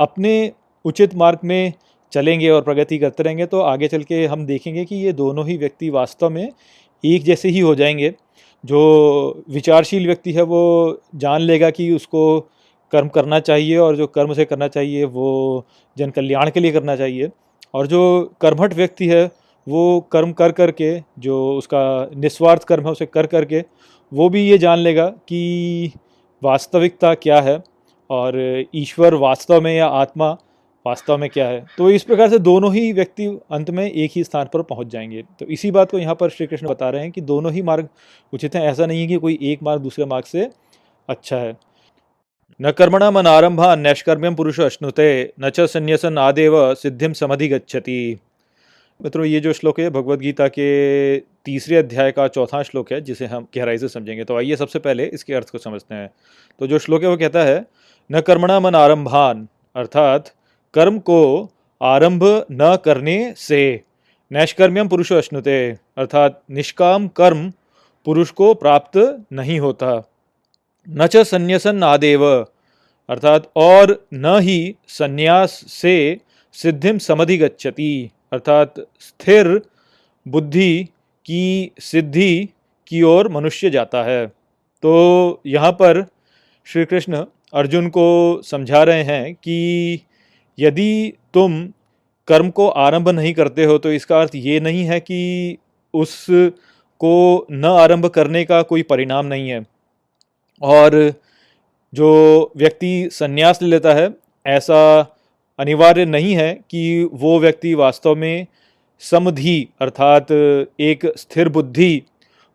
[0.00, 0.52] अपने
[0.84, 1.72] उचित मार्ग में
[2.12, 5.56] चलेंगे और प्रगति करते रहेंगे तो आगे चल के हम देखेंगे कि ये दोनों ही
[5.56, 6.48] व्यक्ति वास्तव में
[7.04, 8.14] एक जैसे ही हो जाएँगे।
[8.64, 12.40] जो विचारशील व्यक्ति है, वो जान लेगा कि उसको
[12.92, 15.66] कर्म करना चाहिए और जो कर्म से करना चाहिए, वो
[15.96, 17.30] जन कल्याण के लिए करना चाहिए।
[17.74, 19.30] और जो कर्मठ व्यक्ति है,
[19.66, 23.64] वो कर्म कर कर के जो उसका निस्वार्थ कर्म है, उसे कर कर के
[24.12, 25.92] वो भी ये जान लेगा कि
[26.42, 27.62] वास्तविकता क्या है
[28.10, 30.30] और ईश्वर वास्तव में या आत्मा
[30.86, 34.24] वास्तव में क्या है। तो इस प्रकार से दोनों ही व्यक्ति अंत में एक ही
[34.24, 37.10] स्थान पर पहुँच जाएँगे। तो इसी बात को यहाँ पर श्री कृष्ण बता रहे हैं
[37.12, 37.88] कि दोनों ही मार्ग
[38.32, 40.50] उचित हैं। ऐसा नहीं है कि कोई एक मार्ग दूसरे मार्ग से
[41.08, 41.56] अच्छा है।
[42.62, 48.18] न कर्मणा मन आरंभा नैष्कर्म्यम पुरुष अश्नुते, न च संन्यासन आदेव सिद्धिम समधि गच्छति
[49.02, 53.26] मित्रों, ये जो श्लोक है भगवत गीता के तीसरे अध्याय का चौथा श्लोक है, जिसे
[53.26, 56.10] हम गहराई से समझेंगे। तो आइए सबसे पहले इसके अर्थ को समझते हैं।
[56.58, 57.66] तो जो श्लोक है, वो कहता है,
[58.12, 60.30] न कर्मणा मन आरंभान अर्थात,
[60.74, 61.50] कर्म को
[61.82, 63.80] आरंभ न करने से
[64.32, 67.52] नैष्कर्म्यम पुरुष अश्नुते अर्थात, निष्काम कर्म
[68.04, 70.09] पुरुष को प्राप्त नहीं होता
[70.88, 72.24] न च संन्यासन आदेव
[73.08, 76.20] अर्थात, और न ही संन्यास से
[76.52, 79.60] सिद्धिम समधि गच्छति अर्थात, स्थिर
[80.26, 80.84] बुद्धि
[81.26, 82.48] की सिद्धि
[82.86, 84.26] की ओर मनुष्य जाता है।
[84.82, 86.04] तो यहाँ पर
[86.66, 90.00] श्री कृष्ण अर्जुन को समझा रहे हैं कि
[90.58, 91.62] यदि तुम
[92.28, 95.56] कर्म को आरंभ नहीं करते हो तो इसका अर्थ ये नहीं है कि
[95.94, 96.26] उस
[97.00, 99.66] को न आरंभ करने का कोई परिणाम नहीं है।
[100.62, 101.12] और
[101.92, 104.10] जो व्यक्ति संन्यास ले लेता है,
[104.46, 105.00] ऐसा
[105.58, 108.46] अनिवार्य नहीं है कि वो व्यक्ति वास्तव में
[109.02, 112.02] समधि अर्थात एक स्थिर बुद्धि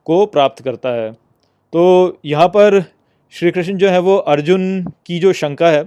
[0.06, 1.12] को प्राप्त करता है।
[1.74, 2.84] तो यहाँ पर
[3.34, 5.86] श्री कृष्ण जो है, वो अर्जुन की जो शंका है,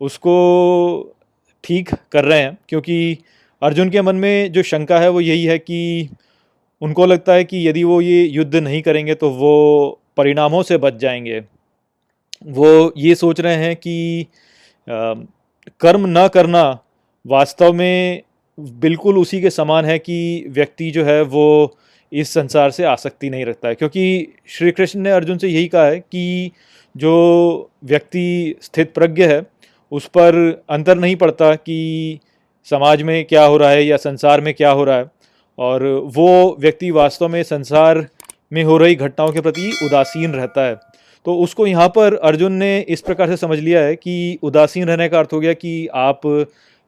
[0.00, 1.16] उसको
[1.64, 3.18] ठीक कर रहे हैं, क्योंकि
[3.62, 6.08] अर्जुन के मन में जो शंका है, वो यही है कि
[6.82, 10.96] उनको लगता है कि यदि वो ये युद्ध नहीं करेंगे तो वो परिणामों से बच
[10.96, 11.40] जाएँगे।
[12.46, 14.26] वो ये सोच रहे हैं कि
[15.80, 16.62] कर्म न करना
[17.26, 18.22] वास्तव में
[18.58, 21.76] बिल्कुल उसी के समान है कि व्यक्ति जो है वो
[22.12, 25.84] इस संसार से आसक्ति नहीं रखता है। क्योंकि श्री कृष्ण ने अर्जुन से यही कहा
[25.84, 26.50] है कि
[26.96, 29.42] जो व्यक्ति स्थित प्रज्ञ है,
[29.92, 32.18] उस पर अंतर नहीं पड़ता कि
[32.70, 35.10] समाज में क्या हो रहा है या संसार में क्या हो रहा है।
[35.58, 35.84] और
[36.16, 38.06] वो व्यक्ति वास्तव में संसार
[38.52, 40.74] में हो रही घटनाओं के प्रति उदासीन रहता है।
[41.26, 45.08] तो उसको यहाँ पर अर्जुन ने इस प्रकार से समझ लिया है कि उदासीन रहने
[45.08, 46.20] का अर्थ हो गया कि आप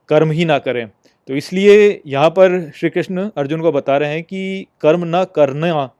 [0.08, 0.86] कर्म ही ना करें।
[1.28, 5.90] तो इसलिए यहाँ पर श्री कृष्ण अर्जुन को बता रहे हैं कि कर्म न करना,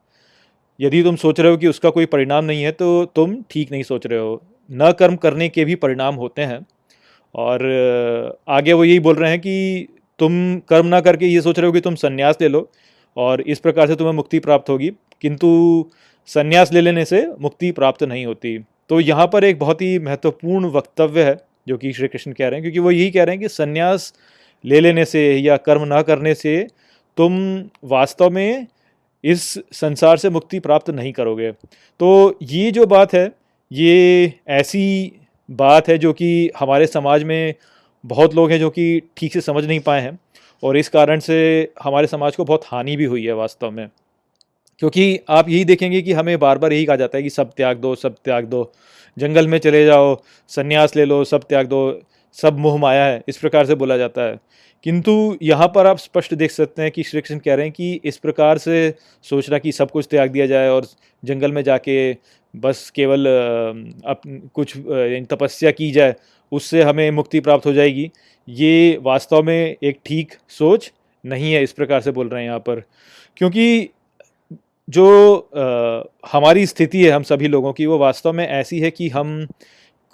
[0.80, 3.82] यदि तुम सोच रहे हो कि उसका कोई परिणाम नहीं है तो तुम ठीक नहीं
[3.82, 6.64] सोच रहे हो। न कर्म करने के भी परिणाम होते हैं।
[7.34, 7.62] और
[8.48, 9.86] आगे वो यही बोल रहे हैं कि
[10.20, 10.34] तुम
[10.68, 12.68] कर्म ना करके ये सोच रहे हो कि तुम संन्यास ले लो।
[13.16, 15.90] और इस प्रकार से तुम्हें मुक्ति प्राप्त होगी। किंतु
[16.26, 20.66] संन्यास ले लेने से मुक्ति प्राप्त नहीं होती। तो यहाँ पर एक बहुत ही महत्वपूर्ण
[20.66, 21.36] वक्तव्य है,
[21.68, 24.14] जो कि श्री कृष्ण कह रहे हैं, क्योंकि वो यही कह रहे हैं कि संन्यास
[24.64, 26.66] ले लेने से या कर्म ना करने से
[27.16, 28.66] तुम वास्तव में
[29.24, 31.52] इस संसार से मुक्ति प्राप्त नहीं करोगे।
[32.00, 33.32] तो ये जो बात है,
[33.72, 35.12] ये ऐसी
[35.50, 37.54] बात है जो कि हमारे समाज में
[38.06, 40.18] बहुत लोग हैं जो कि ठीक से समझ नहीं पाए हैं।
[40.62, 43.88] और इस कारण से हमारे समाज को बहुत हानि भी हुई है वास्तव में।
[44.78, 47.76] क्योंकि आप यही देखेंगे कि हमें बार बार यही कहा जाता है कि सब त्याग
[47.76, 48.72] दो, सब त्याग दो,
[49.18, 53.36] जंगल में चले जाओ, संन्यास ले लो, सब त्याग दो, सब मुँह माया है, इस
[53.36, 54.38] प्रकार से बोला जाता है।
[54.84, 58.00] किंतु यहाँ पर आप स्पष्ट देख सकते हैं कि श्री कृष्ण कह रहे हैं कि
[58.04, 58.94] इस प्रकार से
[59.24, 60.86] सोचना कि सब कुछ त्याग दिया जाए और
[61.22, 62.16] जंगल में जाके
[62.54, 63.26] बस केवल
[64.06, 64.20] अप
[64.54, 64.76] कुछ
[65.30, 66.14] तपस्या की जाए
[66.52, 68.10] उससे हमें मुक्ति प्राप्त हो जाएगी।
[68.48, 70.92] ये वास्तव में एक ठीक सोच
[71.24, 72.82] नहीं है इस प्रकार से बोल रहे हैं यहाँ पर।
[73.36, 73.88] क्योंकि
[74.88, 79.08] जो आ, हमारी स्थिति है हम सभी लोगों की वो वास्तव में ऐसी है कि
[79.08, 79.46] हम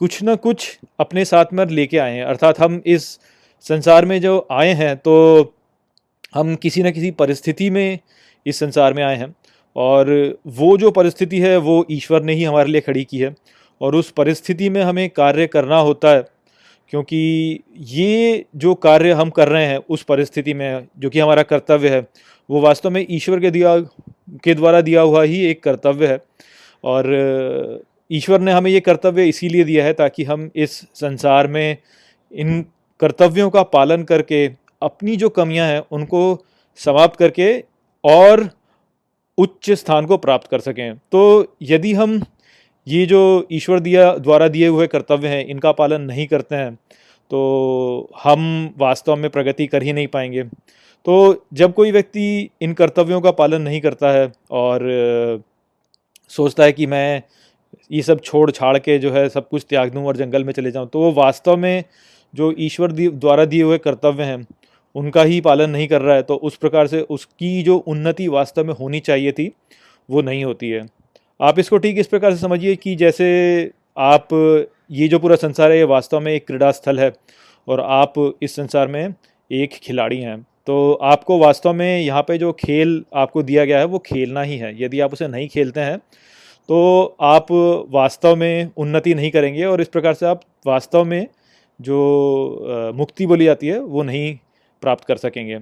[0.00, 3.18] कुछ ना कुछ अपने साथ में लेके आए हैं। अर्थात हम इस
[3.64, 5.54] संसार में जो आए हैं तो
[6.34, 7.98] हम किसी न किसी परिस्थिति में
[8.46, 9.34] इस संसार में आए हैं।
[9.76, 10.08] और
[10.46, 13.34] वो जो परिस्थिति है, वो ईश्वर ने ही हमारे लिए खड़ी की है।
[13.80, 16.24] और उस परिस्थिति में हमें कार्य करना होता है,
[16.88, 21.88] क्योंकि ये जो कार्य हम कर रहे हैं, उस परिस्थिति में, जो कि हमारा कर्तव्य
[21.88, 22.00] है,
[22.50, 23.76] वो वास्तव में ईश्वर के दिया,
[24.44, 26.18] के द्वारा दिया हुआ ही एक कर्तव्य है।
[26.84, 31.76] और ईश्वर ने हमें ये कर्तव्य इसीलिए दिया है ताकि हम इस संसार में
[32.32, 32.64] इन
[33.00, 34.46] कर्तव्यों का पालन करके,
[34.82, 36.44] अपनी जो कमियाँ हैं, उनको
[36.80, 37.52] समाप्त करके
[38.04, 38.48] और
[39.38, 42.20] उच्च स्थान को प्राप्त कर सकें। तो यदि हम
[42.86, 46.74] ये जो ईश्वर दिया, द्वारा दिए हुए कर्तव्य हैं, इनका पालन नहीं करते हैं
[47.30, 48.40] तो हम
[48.78, 50.42] वास्तव में प्रगति कर ही नहीं पाएँगे।
[51.06, 55.42] तो जब कोई व्यक्ति इन कर्तव्यों का पालन नहीं करता है और
[56.32, 57.22] सोचता है कि मैं
[57.92, 60.70] ये सब छोड़ छाड़ के जो है सब कुछ त्याग दूँ और जंगल में चले
[60.70, 61.84] जाऊँ तो वो वास्तव में
[62.34, 64.46] जो ईश्वर द्वारा दिए हुए कर्तव्य हैं,
[64.96, 68.64] उनका ही पालन नहीं कर रहा है तो उस प्रकार से उसकी जो उन्नति वास्तव
[68.64, 69.50] में होनी चाहिए थी,
[70.08, 70.86] वो नहीं होती है।
[71.40, 74.28] आप इसको ठीक इस प्रकार से समझिए कि जैसे आप,
[74.90, 77.12] ये जो पूरा संसार है, ये वास्तव में एक क्रीड़ा स्थल है,
[77.68, 79.14] और आप इस संसार में
[79.50, 83.84] एक खिलाड़ी हैं तो आपको वास्तव में यहाँ पे जो खेल आपको दिया गया है,
[83.84, 85.98] वो खेलना ही है। यदि आप उसे नहीं खेलते हैं
[86.68, 87.46] तो आप
[87.90, 91.26] वास्तव में उन्नति नहीं करेंगे, और इस प्रकार से आप वास्तव में
[91.80, 94.36] जो मुक्ति बोली जाती है, वो नहीं
[94.82, 95.58] प्राप्त कर सकेंगे।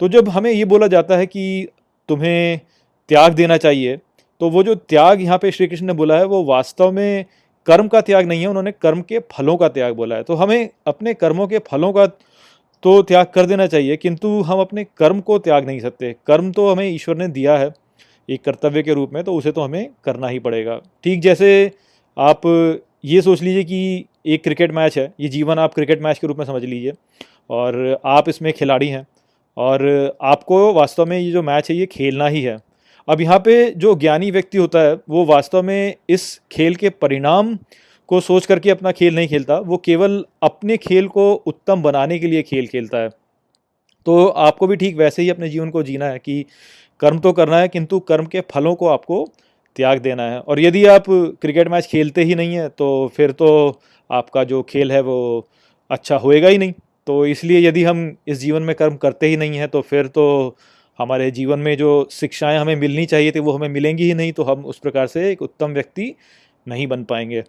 [0.00, 1.68] तो जब हमें ये बोला जाता है कि
[2.08, 2.60] तुम्हें
[3.08, 3.98] त्याग देना चाहिए
[4.40, 7.24] तो वो जो त्याग यहाँ पे श्री कृष्ण ने बोला है, वो वास्तव में
[7.66, 10.68] कर्म का त्याग नहीं है, उन्होंने कर्म के फलों का त्याग बोला है। तो हमें
[10.86, 12.06] अपने कर्मों के फलों का
[12.82, 16.70] तो त्याग कर देना चाहिए, किंतु हम अपने कर्म को त्याग नहीं सकते। कर्म तो
[16.70, 17.70] हमें ईश्वर ने दिया है,
[18.28, 21.50] एक कर्तव्य के रूप में तो उसे तो हमें करना ही पड़ेगा। ठीक जैसे
[22.16, 22.46] आप
[23.04, 26.38] ये सोच लीजिए कि एक क्रिकेट मैच है, ये जीवन आप क्रिकेट मैच के रूप
[26.38, 26.92] में समझ लीजिए।
[27.50, 29.06] और आप इसमें खिलाड़ी हैं,
[29.56, 32.58] और आपको वास्तव में ये जो मैच है, ये खेलना ही है।
[33.08, 37.56] अब यहाँ पे जो ज्ञानी व्यक्ति होता है, वो वास्तव में इस खेल के परिणाम
[38.08, 42.26] को सोच करके अपना खेल नहीं खेलता, वो केवल अपने खेल को उत्तम बनाने के
[42.26, 43.08] लिए खेल खेलता है।
[44.06, 46.44] तो आपको भी ठीक वैसे ही अपने जीवन को जीना है कि
[47.00, 49.24] कर्म तो करना है, किंतु कर्म के फलों को आपको
[49.76, 52.86] त्याग देना है। और यदि आप क्रिकेट मैच खेलते ही नहीं हैं तो
[53.16, 55.48] फिर तो आपका जो खेल है वो
[55.90, 56.72] अच्छा होएगा ही नहीं।
[57.06, 60.56] तो इसलिए यदि हम इस जीवन में कर्म करते ही नहीं हैं तो फिर तो
[60.98, 64.42] हमारे जीवन में जो शिक्षाएँ हमें मिलनी चाहिए थी, वो हमें मिलेंगी ही नहीं तो
[64.42, 66.14] हम उस प्रकार से एक उत्तम व्यक्ति
[66.66, 67.42] नहीं बन पाएँगे।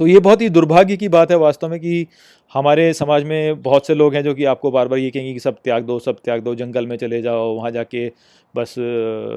[0.00, 2.06] तो ये बहुत ही दुर्भाग्य की बात है वास्तव में कि
[2.52, 5.40] हमारे समाज में बहुत से लोग हैं जो कि आपको बार बार ये कहेंगे कि
[5.40, 8.06] सब त्याग दो, सब त्याग दो, जंगल में चले जाओ, वहाँ जाके
[8.54, 8.74] बस,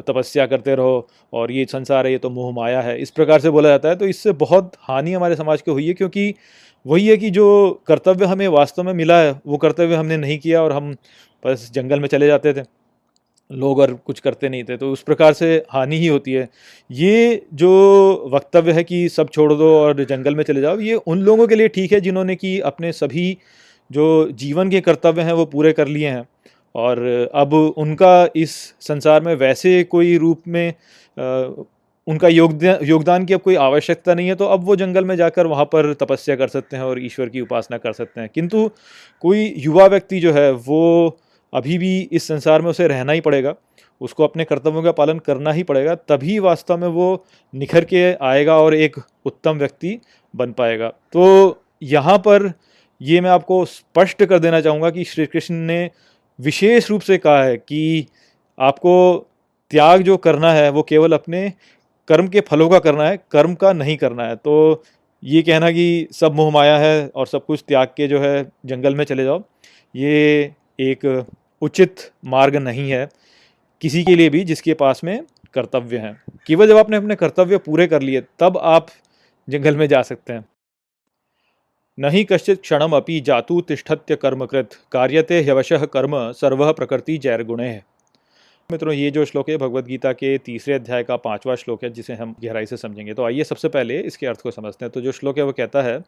[0.07, 3.49] तपस्या करते रहो और ये संसार है, ये तो मोह माया है। इस प्रकार से
[3.49, 6.33] बोला जाता है तो इससे बहुत हानि हमारे समाज को हुई है क्योंकि
[6.85, 10.63] वही है कि जो कर्तव्य हमें वास्तव में मिला है, वो कर्तव्य हमने नहीं किया
[10.63, 10.95] और हम
[11.45, 12.61] बस जंगल में चले जाते थे।
[13.53, 16.47] लोग और कुछ करते नहीं थे तो उस प्रकार से हानि ही होती है।
[16.89, 17.69] ये जो
[18.33, 21.55] वक्तव्य है कि सब छोड़ दो और जंगल में चले जाओ, ये उन लोगों के
[21.55, 23.37] लिए ठीक है जिन्होंने कि अपने सभी
[23.89, 26.27] जो जीवन के कर्तव्य हैं वो पूरे कर लिए हैं।
[26.75, 30.73] और अब उनका इस संसार में वैसे कोई रूप में
[32.07, 35.47] उनका योगदान योगदान की अब कोई आवश्यकता नहीं है तो अब वो जंगल में जाकर
[35.47, 38.69] वहाँ पर तपस्या कर सकते हैं और ईश्वर की उपासना कर सकते हैं। किंतु
[39.23, 41.17] कोई युवा व्यक्ति जो है, वो
[41.53, 43.53] अभी भी इस संसार में उसे रहना ही पड़ेगा,
[44.01, 48.57] उसको अपने कर्तव्यों का पालन करना ही पड़ेगा, तभी वास्तव में वो निखर के आएगा
[48.59, 49.99] और एक उत्तम व्यक्ति
[50.33, 52.51] बन पाएगा। तो यहाँ पर
[53.01, 55.89] ये मैं आपको स्पष्ट कर देना चाहूँगा कि श्री कृष्ण ने
[56.39, 58.07] विशेष रूप से कहा है कि
[58.57, 59.27] आपको
[59.71, 61.51] त्याग जो करना है, वो केवल अपने
[62.07, 64.83] कर्म के फलों का करना है, कर्म का नहीं करना है। तो
[65.23, 68.95] ये कहना कि सब मोह माया है और सब कुछ त्याग के जो है जंगल
[68.95, 69.43] में चले जाओ,
[69.95, 71.25] ये एक
[71.63, 73.09] उचित मार्ग नहीं है,
[73.81, 75.23] किसी के लिए भी जिसके पास में
[75.53, 78.87] कर्तव्य हैं। केवल जब आपने अपने कर्तव्य पूरे कर लिए, तब आप
[79.49, 80.45] जंगल में जा सकते हैं।
[81.99, 87.85] नहीं कश्चित क्षणम अपि जातु तिष्ठत्य कर्मकृत, कार्यते ह्यवश कर्म सर्व प्रकृति जैर गुणे है
[88.71, 92.13] मित्रों, ये जो श्लोक है भगवत गीता के तीसरे अध्याय का पांचवा श्लोक है, जिसे
[92.13, 95.11] हम गहराई से समझेंगे। तो आइए सबसे पहले इसके अर्थ को समझते हैं। तो जो
[95.11, 96.01] श्लोक है, वो कहता है,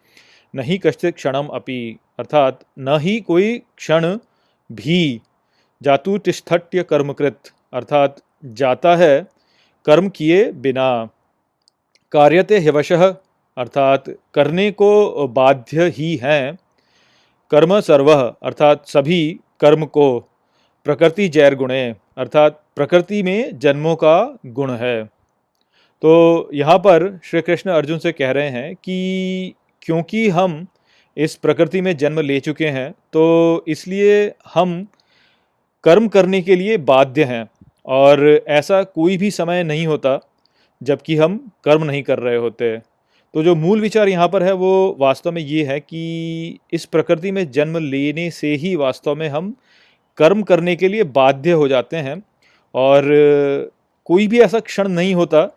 [0.56, 4.18] नहीं कश्चित क्षणम अपि अर्थात, न ही कोई क्षण
[4.72, 5.22] भी
[5.82, 7.40] जातु तिष्ठट्य कर्मकृत,
[7.74, 9.28] अर्थात जाता है,
[9.86, 11.10] कर्म किए बिना।
[12.12, 16.58] कार्यते हिवश अर्थात करने को बाध्य ही हैं।
[17.52, 18.12] कर्म सर्व,
[18.44, 20.08] अर्थात सभी कर्म को।
[20.86, 25.04] प्रकृति जैर गुणे, अर्थात प्रकृति में जन्मों का गुण है।
[26.02, 30.66] तो यहाँ पर श्री कृष्ण अर्जुन से कह रहे हैं कि क्योंकि हम
[31.18, 34.88] इस प्रकृति में जन्म ले चुके हैं तो इसलिए हम
[35.86, 37.46] कर्म करने के लिए बाध्य हैं
[37.86, 40.20] और ऐसा कोई भी समय नहीं होता
[40.82, 42.78] जबकि हम कर्म नहीं कर रहे होते।
[43.34, 47.32] तो जो मूल विचार यहाँ पर है वो वास्तव में ये है कि इस प्रकृति
[47.32, 49.56] में जन्म लेने से ही वास्तव में हम
[50.18, 52.22] कर्म करने के लिए बाध्य हो जाते हैं
[52.76, 53.04] और
[54.06, 55.48] कोई भी ऐसा क्षण नहीं होता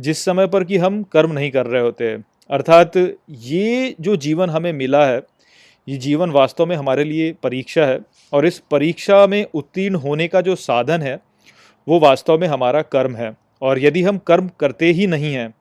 [0.00, 2.12] जिस समय पर कि हम कर्म नहीं कर रहे होते।
[2.50, 2.96] अर्थात
[3.30, 5.20] ये जो जीवन हमें मिला है
[5.88, 7.98] ये जीवन वास्तव में हमारे लिए परीक्षा है
[8.32, 11.18] और इस परीक्षा में उत्तीर्ण होने का जो साधन है,
[11.86, 15.54] वो वास्तव में हमारा कर्म है। और यदि हम कर्म करते ही नहीं हैं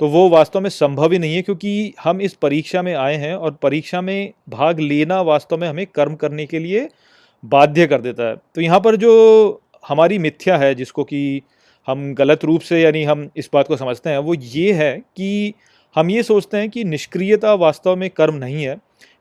[0.00, 3.34] तो वो वास्तव में संभव ही नहीं है क्योंकि हम इस परीक्षा में आए हैं
[3.34, 6.88] और परीक्षा में भाग लेना वास्तव में हमें कर्म करने के लिए
[7.44, 11.42] बाध्य कर देता है। तो यहाँ पर जो हमारी मिथ्या है, जिसको कि
[11.88, 15.54] हम गलत रूप से यानी हम इस बात को समझते हैं, वो ये है कि
[15.96, 18.76] हम ये सोचते हैं कि निष्क्रियता वास्तव में कर्म नहीं है।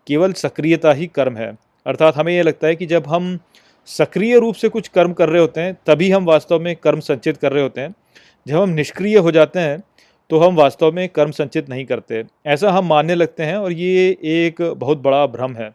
[0.08, 1.52] केवल सक्रियता ही कर्म है।
[1.86, 3.38] अर्थात हमें यह लगता है कि जब हम
[3.88, 7.38] सक्रिय रूप से कुछ कर्म कर रहे होते हैं, तभी हम वास्तव में कर्म संचित
[7.38, 7.94] कर रहे होते हैं।
[8.46, 9.84] जब हम निष्क्रिय हो जाते हैं
[10.30, 14.08] तो हम वास्तव में कर्म संचित नहीं करते। ऐसा हम मानने लगते हैं और ये
[14.24, 15.70] एक बहुत बड़ा भ्रम है।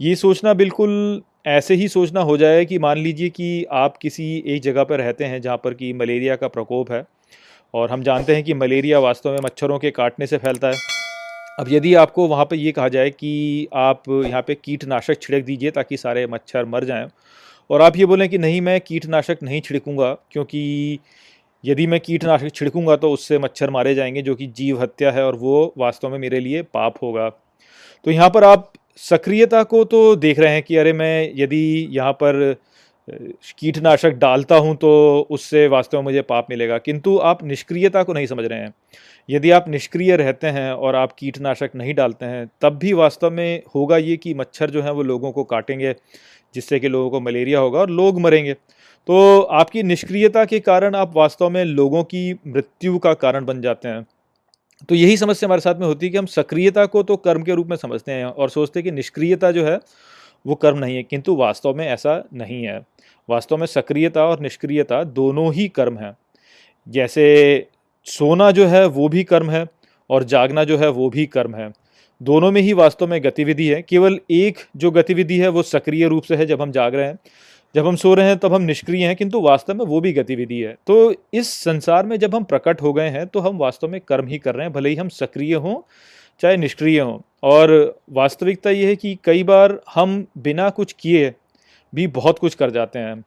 [0.00, 4.62] ये सोचना बिल्कुल ऐसे ही सोचना हो जाए कि मान लीजिए कि आप किसी एक
[4.62, 7.04] जगह पर रहते हैं जहाँ पर कि मलेरिया का प्रकोप है
[7.74, 10.93] और हम जानते हैं कि मलेरिया वास्तव में मच्छरों के काटने से फैलता है।
[11.58, 15.70] अब यदि आपको वहाँ पर ये कहा जाए कि आप यहाँ पे कीटनाशक छिड़क दीजिए
[15.70, 17.06] ताकि सारे मच्छर मर जाएँ,
[17.70, 20.98] और आप ये बोलें कि नहीं, मैं कीटनाशक नहीं छिड़कूँगा, क्योंकि
[21.64, 25.36] यदि मैं कीटनाशक छिड़कूँगा तो उससे मच्छर मारे जाएँगे, जो कि जीव हत्या है और
[25.36, 27.28] वो वास्तव में मेरे लिए पाप होगा।
[28.06, 32.12] तो यहाँ पर आप सक्रियता को तो देख रहे हैं कि अरे मैं यदि यहाँ
[32.14, 32.56] पर
[33.08, 38.26] कीटनाशक डालता हूँ तो उससे वास्तव में मुझे पाप मिलेगा। किंतु आप निष्क्रियता को नहीं
[38.26, 38.72] समझ रहे हैं।
[39.28, 43.62] यदि आप निष्क्रिय रहते हैं और आप कीटनाशक नहीं डालते हैं, तब भी वास्तव में
[43.74, 45.94] होगा ये कि मच्छर जो हैं वो लोगों को काटेंगे,
[46.54, 48.54] जिससे कि लोगों को मलेरिया होगा और लोग मरेंगे।
[49.08, 53.88] तो आपकी निष्क्रियता के कारण आप वास्तव में लोगों की मृत्यु का कारण बन जाते
[53.88, 54.06] हैं।
[54.88, 57.54] तो यही समस्या हमारे साथ में होती है कि हम सक्रियता को तो कर्म के
[57.54, 59.78] रूप में समझते हैं और सोचते हैं कि निष्क्रियता जो है,
[60.46, 62.80] वो कर्म नहीं है, किंतु वास्तव में ऐसा नहीं है।
[63.30, 66.16] वास्तव में सक्रियता और निष्क्रियता दोनों ही कर्म हैं।
[66.88, 67.66] जैसे
[68.04, 69.66] सोना जो है, वो भी कर्म है
[70.10, 71.72] और जागना जो है, वो भी कर्म है।
[72.22, 76.22] दोनों में ही वास्तव में गतिविधि है। केवल एक जो गतिविधि है, वो सक्रिय रूप
[76.22, 77.18] से है, जब हम जाग रहे हैं।
[77.74, 80.60] जब हम सो रहे हैं, तब हम निष्क्रिय हैं, किंतु वास्तव में वो भी गतिविधि
[80.60, 84.00] है। तो इस संसार में जब हम प्रकट हो गए हैं तो हम वास्तव में
[84.00, 85.80] कर्म ही कर रहे हैं, भले ही हम सक्रिय हों,
[86.40, 91.32] चाहे निष्क्रिय हों। और वास्तविकता ये है कि कई बार हम बिना कुछ किए
[91.94, 93.20] भी बहुत कुछ कर जाते हैं।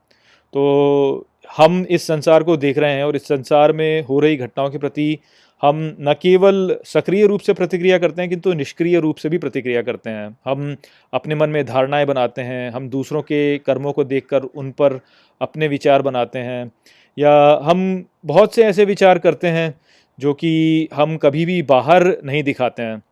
[0.53, 1.27] तो
[1.57, 4.77] हम इस संसार को देख रहे हैं और इस संसार में हो रही घटनाओं के
[4.77, 5.17] प्रति
[5.61, 9.37] हम न केवल सक्रिय रूप से प्रतिक्रिया करते हैं, किंतु तो निष्क्रिय रूप से भी
[9.37, 10.75] प्रतिक्रिया करते हैं। हम
[11.13, 14.99] अपने मन में धारणाएँ बनाते हैं, हम दूसरों के कर्मों को देखकर उन पर
[15.41, 16.71] अपने विचार बनाते हैं।
[17.19, 19.73] या हम बहुत से ऐसे विचार करते हैं,
[20.19, 23.03] जो कि हम कभी भी बाहर नहीं दिखाते हैं।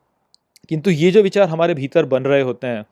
[0.69, 2.85] किंतु ये जो विचार हमारे भीतर बन रहे होते हैं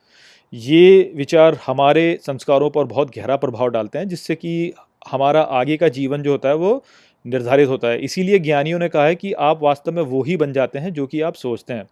[0.54, 4.74] ये विचार हमारे संस्कारों पर बहुत गहरा प्रभाव डालते हैं, जिससे कि
[5.12, 6.84] हमारा आगे का जीवन जो होता है वो
[7.26, 10.54] निर्धारित होता है। इसीलिए ज्ञानियों ने कहा है कि आप वास्तव में वो ही बन
[10.54, 11.86] जाते हैं जो कि आप सोचते हैं।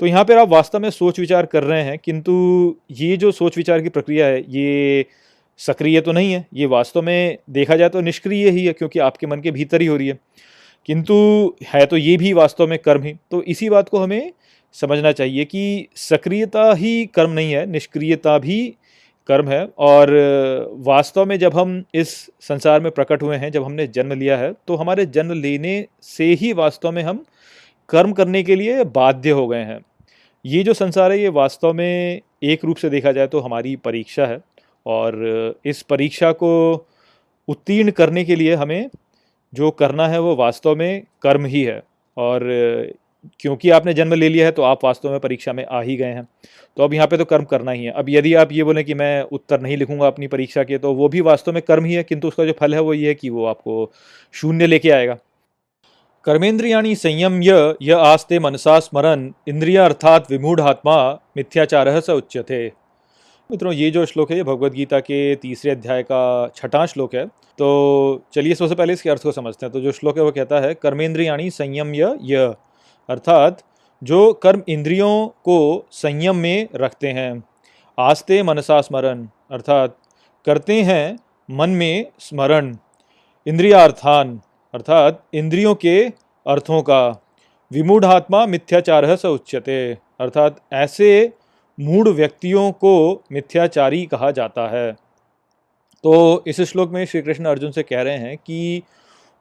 [0.00, 3.56] तो यहाँ पर आप वास्तव में सोच विचार कर रहे हैं, किंतु ये जो सोच
[3.56, 5.06] विचार की प्रक्रिया है, ये
[5.58, 9.26] सक्रिय तो नहीं है, ये वास्तव में देखा जाए तो निष्क्रिय ही है, क्योंकि आपके
[9.26, 10.18] मन के भीतर ही हो रही है।
[10.86, 11.14] किंतु
[11.66, 14.32] है तो ये भी वास्तव में कर्म ही। तो इसी बात को हमें
[14.74, 18.74] समझना चाहिए कि सक्रियता ही कर्म नहीं है, निष्क्रियता भी
[19.28, 20.10] कर्म है। और
[20.78, 24.52] वास्तव में जब हम इस संसार में प्रकट हुए हैं, जब हमने जन्म लिया है
[24.66, 27.24] तो हमारे जन्म लेने से ही वास्तव में हम
[27.88, 29.80] कर्म करने के लिए बाध्य हो गए हैं।
[30.44, 34.26] ये जो संसार है, ये वास्तव में एक रूप से देखा जाए तो हमारी परीक्षा
[34.26, 34.40] है।
[34.86, 36.50] और इस परीक्षा को
[37.48, 38.90] उत्तीर्ण करने के लिए हमें
[39.52, 41.82] जो करना है, वो वास्तव में कर्म ही है।
[42.16, 42.92] और
[43.40, 46.06] क्योंकि आपने जन्म ले लिया है तो आप वास्तव में परीक्षा में आ ही गए
[46.06, 46.26] हैं।
[46.76, 48.94] तो अब यहाँ पे तो कर्म करना ही है। अब यदि आप ये बोलें कि
[48.94, 52.02] मैं उत्तर नहीं लिखूँगा अपनी परीक्षा के तो वो भी वास्तव में कर्म ही है,
[52.02, 53.90] किंतु उसका जो फल है वो ये है कि वो आपको
[54.34, 55.16] शून्य लेके आएगा।
[56.24, 60.96] कर्मेंद्रियाणी संयम य आस्ते मनसा स्मरण इंद्रिया अर्थात विमूढ़ आत्मा
[61.36, 62.70] मिथ्याचार स उच्यते।
[63.50, 67.24] मित्रों, ये जो श्लोक है, ये भगवत गीता के तीसरे अध्याय का छठा श्लोक है।
[67.26, 70.60] तो चलिए सबसे पहले इसके अर्थ को समझते हैं। तो जो श्लोक है, वो कहता
[70.60, 72.54] है, कर्मेंद्रियाणी संयम य।
[73.08, 73.62] अर्थात
[74.02, 77.44] जो कर्म इंद्रियों को संयम में रखते हैं।
[77.98, 79.96] आस्ते मनसा स्मरण अर्थात
[80.46, 81.18] करते हैं
[81.50, 82.76] मन में स्मरण,
[83.46, 84.40] इंद्रियार्थान,
[84.74, 86.12] अर्थात इंद्रियों के
[86.46, 87.08] अर्थों का।
[87.72, 91.32] विमूढ़ात्मा मिथ्याचार स उच्यते, अर्थात ऐसे
[91.78, 94.92] मूढ़ व्यक्तियों को मिथ्याचारी कहा जाता है।
[96.04, 98.82] तो इस श्लोक में श्री कृष्ण अर्जुन से कह रहे हैं कि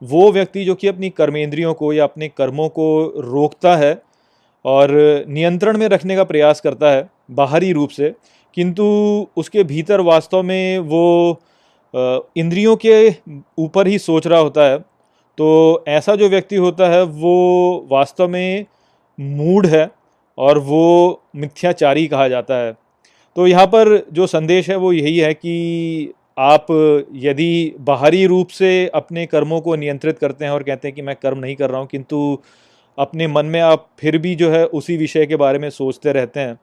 [0.02, 3.94] वो व्यक्ति जो कि अपनी कर्मेंद्रियों को या अपने कर्मों को रोकता है
[4.66, 4.92] और
[5.30, 8.14] नियंत्रण में रखने का प्रयास करता है बाहरी रूप से,
[8.58, 8.84] किंतु
[9.38, 11.40] उसके भीतर वास्तव में वो
[11.94, 13.10] इंद्रियों के
[13.58, 14.78] ऊपर ही सोच रहा होता है
[15.38, 18.66] तो ऐसा जो व्यक्ति होता है वो वास्तव में
[19.20, 19.90] मूड है
[20.38, 22.72] और वो मिथ्याचारी कहा जाता है।
[23.36, 26.68] तो यहाँ पर जो संदेश है वो यही है कि आप
[27.16, 31.16] यदि बाहरी रूप से अपने कर्मों को नियंत्रित करते हैं और कहते हैं कि मैं
[31.16, 32.40] कर्म नहीं कर रहा हूँ, किंतु
[32.98, 36.40] अपने मन में आप फिर भी जो है उसी विषय के बारे में सोचते रहते
[36.40, 36.56] हैं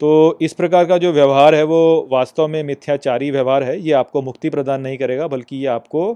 [0.00, 4.22] तो इस प्रकार का जो व्यवहार है वो वास्तव में मिथ्याचारी व्यवहार है। ये आपको
[4.22, 6.06] मुक्ति प्रदान नहीं करेगा, बल्कि ये आपको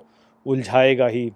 [0.47, 1.29] उलझाएगा ही।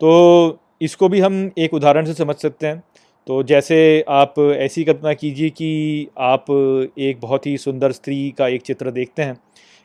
[0.00, 2.82] तो इसको भी हम एक उदाहरण से समझ सकते हैं।
[3.26, 6.50] तो जैसे आप ऐसी कल्पना कीजिए कि आप
[6.98, 9.36] एक बहुत ही सुंदर स्त्री का एक चित्र देखते हैं।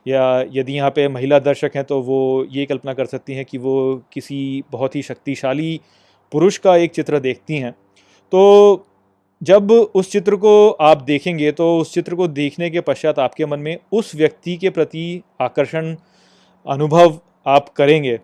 [0.07, 2.19] या यदि यहाँ पे महिला दर्शक हैं तो वो
[2.51, 3.73] ये कल्पना कर सकती हैं कि वो
[4.13, 5.79] किसी बहुत ही शक्तिशाली
[6.31, 8.85] पुरुष का एक चित्र देखती हैं। तो
[9.41, 13.59] जब उस चित्र को आप देखेंगे तो उस चित्र को देखने के पश्चात आपके मन
[13.59, 15.95] में उस व्यक्ति के प्रति आकर्षण
[16.65, 18.19] अनुभव आप करेंगे।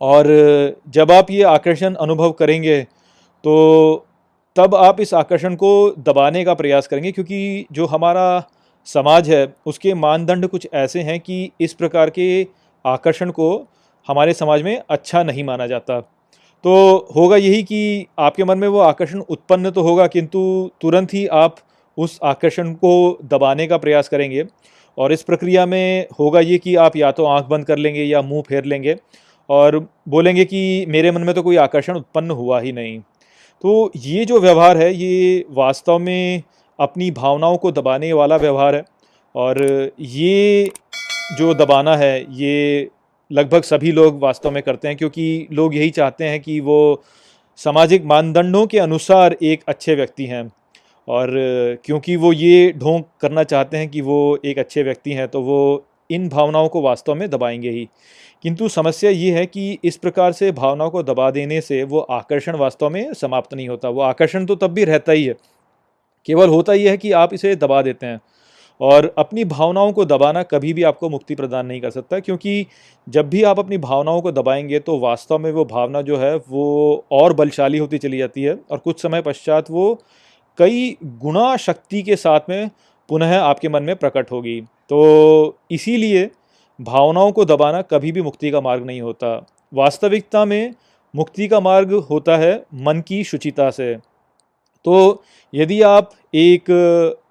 [0.00, 0.26] और
[0.90, 2.80] जब आप ये आकर्षण अनुभव करेंगे
[3.44, 4.06] तो
[4.56, 5.68] तब आप इस आकर्षण को
[6.00, 8.44] दबाने का प्रयास करेंगे, क्योंकि जो हमारा
[8.86, 12.46] समाज है, उसके मानदंड कुछ ऐसे हैं कि इस प्रकार के
[12.84, 13.50] आकर्षण को
[14.08, 16.00] हमारे समाज में अच्छा नहीं माना जाता।
[16.64, 16.74] तो
[17.16, 21.56] होगा यही कि आपके मन में वो आकर्षण उत्पन्न तो होगा, किंतु तुरंत ही आप
[21.98, 24.44] उस आकर्षण को दबाने का प्रयास करेंगे।
[24.98, 28.22] और इस प्रक्रिया में होगा ये कि आप या तो आँख बंद कर लेंगे या
[28.22, 28.96] मुँह फेर लेंगे
[29.48, 34.24] और बोलेंगे कि मेरे मन में तो कोई आकर्षण उत्पन्न हुआ ही नहीं। तो ये
[34.24, 36.42] जो व्यवहार है, ये वास्तव में
[36.80, 38.84] अपनी भावनाओं को दबाने वाला व्यवहार है।
[39.34, 40.70] और ये
[41.38, 42.88] जो दबाना है, ये
[43.32, 47.02] लगभग सभी लोग वास्तव में करते हैं, क्योंकि लोग यही चाहते हैं कि वो
[47.56, 50.52] सामाजिक मानदंडों के अनुसार एक अच्छे व्यक्ति हैं।
[51.08, 51.30] और
[51.84, 55.86] क्योंकि वो ये ढोंग करना चाहते हैं कि वो एक अच्छे व्यक्ति हैं तो वो
[56.10, 57.88] इन भावनाओं को वास्तव में दबाएँगे ही।
[58.42, 62.56] किंतु समस्या ये है कि इस प्रकार से भावनाओं को दबा देने से वो आकर्षण
[62.56, 65.34] वास्तव में समाप्त नहीं होता। वो आकर्षण तो तब भी रहता ही है।
[66.26, 68.20] केवल होता ही है कि आप इसे दबा देते हैं।
[68.80, 72.66] और अपनी भावनाओं को दबाना कभी भी आपको मुक्ति प्रदान नहीं कर सकता, क्योंकि
[73.08, 77.04] जब भी आप अपनी भावनाओं को दबाएँगे तो वास्तव में वो भावना जो है, वो
[77.12, 79.94] और बलशाली होती चली जाती है। और कुछ समय पश्चात वो
[80.58, 82.70] कई गुणा शक्ति के साथ में
[83.08, 86.30] पुनः आपके मन में प्रकट होगी। तो इसीलिए
[86.80, 90.74] भावनाओं को दबाना कभी भी मुक्ति का मार्ग नहीं होता। वास्तविकता में
[91.14, 94.11] मुक्ति का मार्ग होता है मन की शुचिता से।
[94.84, 95.22] तो
[95.54, 96.64] यदि आप एक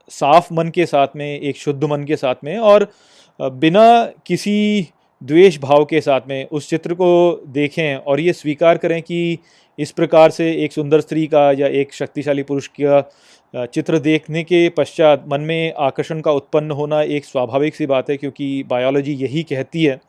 [0.09, 2.91] साफ़ मन के साथ में, एक शुद्ध मन के साथ में और
[3.39, 4.87] बिना किसी
[5.23, 9.37] द्वेष भाव के साथ में उस चित्र को देखें और ये स्वीकार करें कि
[9.79, 14.69] इस प्रकार से एक सुंदर स्त्री का या एक शक्तिशाली पुरुष का चित्र देखने के
[14.69, 19.43] पश्चात मन में आकर्षण का उत्पन्न होना एक स्वाभाविक सी बात है क्योंकि बायोलॉजी यही
[19.43, 19.99] कहती है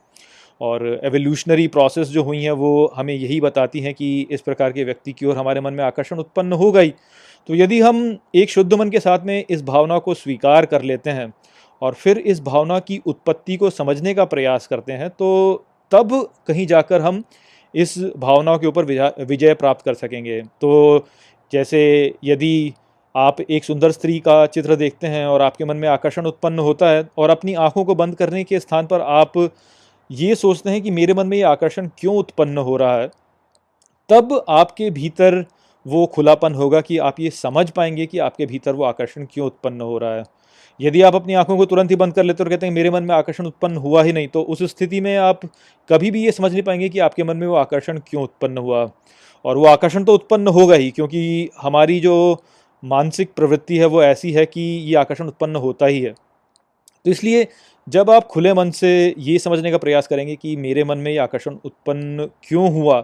[0.60, 4.84] और एवोल्यूशनरी प्रोसेस जो हुई हैं वो हमें यही बताती हैं कि इस प्रकार के
[4.84, 6.92] व्यक्ति की ओर हमारे मन में आकर्षण उत्पन्न हो गई।
[7.48, 11.10] तो यदि हम एक शुद्ध मन के साथ में इस भावना को स्वीकार कर लेते
[11.10, 11.32] हैं
[11.82, 15.30] और फिर इस भावना की उत्पत्ति को समझने का प्रयास करते हैं तो
[15.92, 16.12] तब
[16.46, 17.22] कहीं जाकर हम
[17.74, 18.84] इस भावनाओं के ऊपर
[19.24, 21.06] विजय प्राप्त कर सकेंगे। तो
[21.52, 21.80] जैसे
[22.24, 22.72] यदि
[23.14, 26.90] आप एक सुंदर स्त्री का चित्र देखते हैं और आपके मन में आकर्षण उत्पन्न होता
[26.90, 29.32] है और अपनी आँखों को बंद करने के स्थान पर आप
[30.10, 33.08] ये सोचते हैं कि मेरे मन में ये आकर्षण क्यों उत्पन्न हो रहा है,
[34.08, 35.44] तब आपके भीतर
[35.86, 39.80] वो खुलापन होगा कि आप ये समझ पाएँगे कि आपके भीतर वो आकर्षण क्यों उत्पन्न
[39.80, 40.24] हो रहा है।
[40.80, 42.90] यदि आप अपनी आँखों को तुरंत ही बंद कर लेते हो और कहते हैं, मेरे
[42.90, 45.40] मन में आकर्षण उत्पन्न हुआ ही नहीं तो उस स्थिति में आप
[45.88, 48.88] कभी भी ये समझ नहीं पाएँगे कि आपके मन में वो आकर्षण क्यों उत्पन्न हुआ।
[49.44, 52.42] और वो आकर्षण तो उत्पन्न होगा ही, क्योंकि हमारी जो
[52.82, 57.46] मानसिक प्रवृत्ति है वो ऐसी है कि ये आकर्षण उत्पन्न होता ही है। तो इसलिए
[57.88, 61.18] जब आप खुले मन से ये समझने का प्रयास करेंगे कि मेरे मन में ये
[61.18, 63.00] आकर्षण उत्पन्न क्यों हुआ,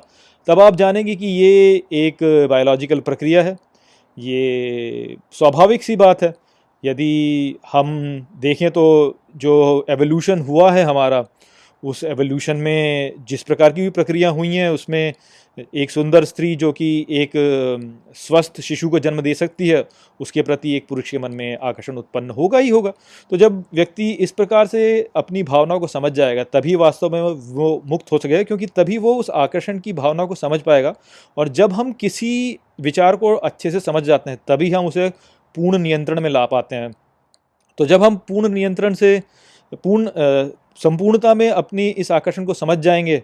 [0.49, 2.19] तब आप जानेंगे कि ये एक
[2.51, 3.57] बायोलॉजिकल प्रक्रिया है।
[4.19, 6.35] ये स्वाभाविक सी बात है।
[6.85, 7.89] यदि हम
[8.37, 8.85] देखें तो
[9.37, 11.25] जो एवोल्यूशन हुआ है हमारा,
[11.85, 15.15] उस एवोल्यूशन में जिस प्रकार की भी प्रक्रिया हुई हैं, उसमें
[15.75, 17.31] एक सुंदर स्त्री जो कि एक
[18.15, 19.85] स्वस्थ शिशु को जन्म दे सकती है,
[20.21, 22.93] उसके प्रति एक पुरुष के मन में आकर्षण उत्पन्न होगा ही होगा।
[23.31, 27.23] तो जब व्यक्ति इस प्रकार से अपनी भावनाओं को समझ जाएगा, तभी वास्तव में
[27.55, 30.95] वो मुक्त हो सकेगा, क्योंकि तभी वो उस आकर्षण की भावना को समझ पाएगा।
[31.37, 35.09] और जब हम किसी विचार को अच्छे से समझ जाते हैं, तभी हम उसे
[35.55, 36.93] पूर्ण नियंत्रण में ला पाते हैं।
[37.79, 39.23] तो जब हम पूर्ण नियंत्रण से,
[39.75, 40.11] पूर्ण
[40.77, 43.23] संपूर्णता में अपनी इस आकर्षण को समझ जाएँगे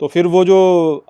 [0.00, 0.56] तो फिर वो जो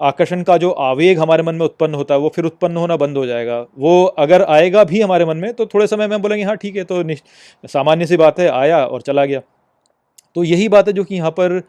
[0.02, 3.16] आकर्षण का जो आवेग हमारे मन में उत्पन्न होता है, वो फिर उत्पन्न होना बंद
[3.16, 6.44] हो जाएगा। वो अगर आएगा भी हमारे मन में तो थोड़े समय में हम बोलेंगे
[6.44, 7.02] हाँ ठीक है तो
[7.68, 9.40] सामान्य सी बात है, आया और चला गया।
[10.36, 11.60] तो यही बात है जो कि यहाँ पर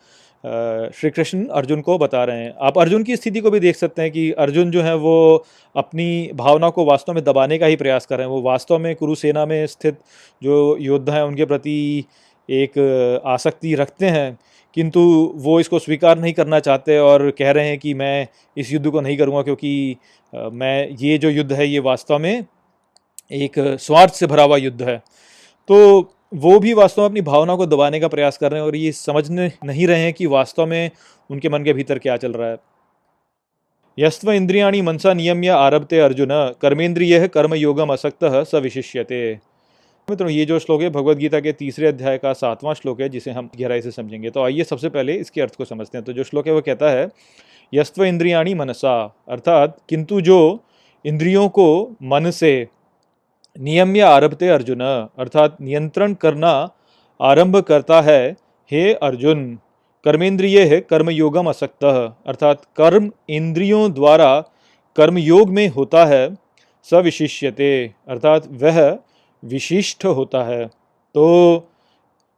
[0.95, 4.01] श्री कृष्ण अर्जुन को बता रहे हैं। आप अर्जुन की स्थिति को भी देख सकते
[4.01, 5.45] हैं कि अर्जुन जो है, वो
[5.75, 8.95] अपनी भावना को वास्तव में दबाने का ही प्रयास कर रहे हैं। वो वास्तव में
[8.95, 9.97] कुरुसेना में स्थित
[10.41, 12.05] जो योद्धा हैं, उनके प्रति
[12.49, 14.37] एक आसक्ति रखते हैं।
[14.79, 15.01] किंतु
[15.35, 18.27] वो इसको स्वीकार नहीं करना चाहते और कह रहे हैं कि मैं
[18.57, 19.95] इस युद्ध को नहीं करूँगा क्योंकि
[20.33, 22.45] मैं, ये जो युद्ध है, ये वास्तव में
[23.31, 24.95] एक स्वार्थ से भरा हुआ युद्ध है।
[25.69, 28.75] तो वो भी वास्तव में अपनी भावना को दबाने का प्रयास कर रहे हैं और
[28.75, 30.91] ये समझने नहीं रहे हैं कि वास्तव में
[31.29, 32.57] उनके मन के भीतर क्या चल रहा है।
[33.97, 36.29] यस्व इंद्रियाणी मनसा नियम्य आरभते अर्जुन
[36.61, 39.21] कर्मेंद्रिय कर्मयोगम असक्त स विशिष्यते
[40.09, 43.31] मित्रों, ये जो श्लोक है भगवत गीता के तीसरे अध्याय का सातवां श्लोक है, जिसे
[43.31, 46.23] हम गहराई से समझेंगे। तो आइए सबसे पहले इसके अर्थ को समझते हैं। तो जो
[46.23, 47.09] श्लोक है, वो कहता है
[47.73, 50.59] यस्व इंद्रियाणी मनसा। अर्थात, किंतु जो
[51.05, 52.67] इंद्रियों को मन से
[53.59, 56.69] नियम्य आरभते अर्जुन, अर्थात नियंत्रण करना
[57.21, 58.35] आरंभ करता है,
[58.71, 59.59] हे अर्जुन,
[60.05, 61.83] कर्मेंद्रिय है, कर्मयोगम असक्त।
[62.27, 64.41] अर्थात, कर्म इंद्रियों द्वारा
[64.95, 66.37] कर्मयोग में होता है,
[66.83, 68.99] सविशिष्यते। अर्थात, वह
[69.43, 71.57] विशिष्ट होता है। तो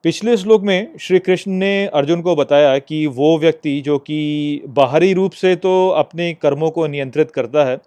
[0.05, 5.13] पिछले श्लोक में श्री कृष्ण ने अर्जुन को बताया कि वो व्यक्ति जो कि बाहरी
[5.13, 7.77] रूप से तो अपने कर्मों को नियंत्रित करता है,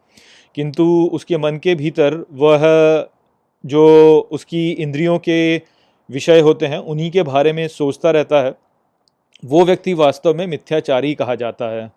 [0.56, 2.62] किंतु उसके मन के भीतर वह
[3.64, 5.56] जो उसकी इंद्रियों के
[6.10, 8.54] विषय होते हैं, उन्हीं के बारे में सोचता रहता है,
[9.42, 11.90] वो व्यक्ति वास्तव में मिथ्याचारी कहा जाता है।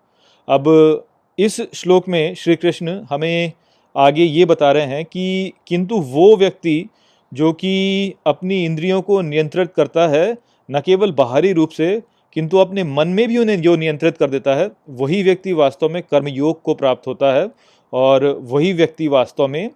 [0.48, 1.06] अब
[1.38, 3.52] इस श्लोक में श्री कृष्ण हमें
[3.96, 6.86] आगे ये बता रहे हैं कि किंतु वो व्यक्ति
[7.34, 10.38] जो कि अपनी इंद्रियों को नियंत्रित करता है,
[10.72, 12.02] न केवल बाहरी रूप से,
[12.34, 16.02] किंतु अपने मन में भी उन्हें जो नियंत्रित कर देता है, वही व्यक्ति वास्तव में
[16.04, 17.50] कर्मयोग को प्राप्त होता है
[17.94, 19.70] और वही व्यक्ति वास्तव में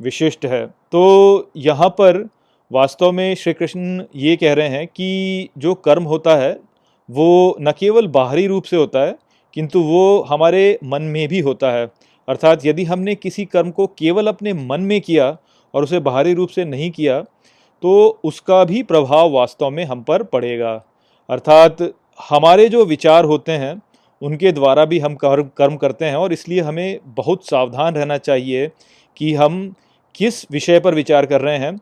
[0.00, 2.28] विशिष्ट है। तो यहाँ पर
[2.72, 6.58] वास्तव में श्री कृष्ण ये कह रहे हैं कि जो कर्म होता है,
[7.10, 9.16] वो न केवल बाहरी रूप से होता है,
[9.54, 11.86] किंतु वो हमारे मन में भी होता है।
[12.28, 15.36] अर्थात यदि हमने किसी कर्म को केवल अपने मन में किया
[15.74, 17.20] और उसे बाहरी रूप से नहीं किया
[17.82, 20.72] तो उसका भी प्रभाव वास्तव में हम पर पड़ेगा।
[21.30, 21.76] अर्थात
[22.20, 23.80] हमारे जो विचार होते हैं,
[24.22, 28.70] उनके द्वारा भी हम कर्म कर्म करते हैं और इसलिए हमें बहुत सावधान रहना चाहिए
[29.16, 29.74] कि हम
[30.14, 31.76] किस विषय पर विचार कर रहे हैं।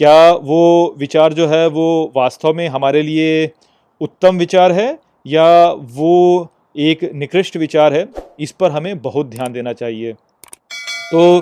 [0.00, 3.50] क्या वो विचार जो है, वो वास्तव में हमारे लिए
[4.00, 8.06] उत्तम विचार है या वो एक निकृष्ट विचार है,
[8.40, 11.40] इस पर हमें बहुत ध्यान देना चाहिए। तो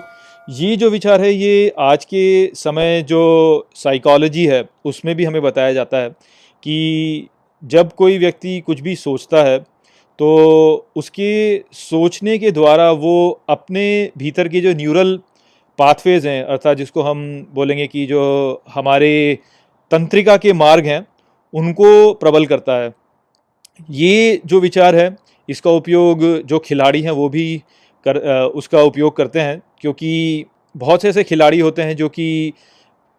[0.49, 5.73] ये जो विचार है, ये आज के समय जो साइकोलॉजी है, उसमें भी हमें बताया
[5.73, 6.09] जाता है
[6.63, 7.29] कि
[7.63, 9.59] जब कोई व्यक्ति कुछ भी सोचता है
[10.19, 15.17] तो उसके सोचने के द्वारा वो अपने भीतर के जो न्यूरल
[15.79, 17.25] पाथवेज हैं, अर्थात जिसको हम
[17.55, 19.39] बोलेंगे कि जो हमारे
[19.91, 21.07] तंत्रिका के मार्ग हैं,
[21.55, 22.93] उनको प्रबल करता है।
[23.91, 25.17] ये जो विचार है,
[25.49, 27.63] इसका उपयोग जो खिलाड़ी हैं, वो भी
[28.07, 28.19] कर
[28.55, 30.45] उसका उपयोग करते हैं, क्योंकि
[30.75, 32.53] बहुत से ऐसे खिलाड़ी होते हैं जो कि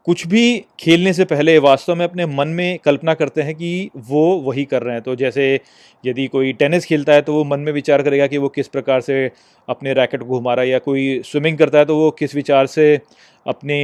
[0.08, 4.26] कुछ भी खेलने से पहले वास्तव में अपने मन में कल्पना करते हैं कि वो
[4.42, 5.60] वही कर रहे हैं। तो जैसे
[6.04, 9.02] यदि कोई टेनिस खेलता है तो वो मन में विचार करेगा कि वो किस प्रकार
[9.02, 9.32] से
[9.68, 12.68] अपने रैकेट को घुमा रहा है या कोई स्विमिंग करता है तो वो किस विचार
[12.68, 13.00] से
[13.46, 13.80] अपने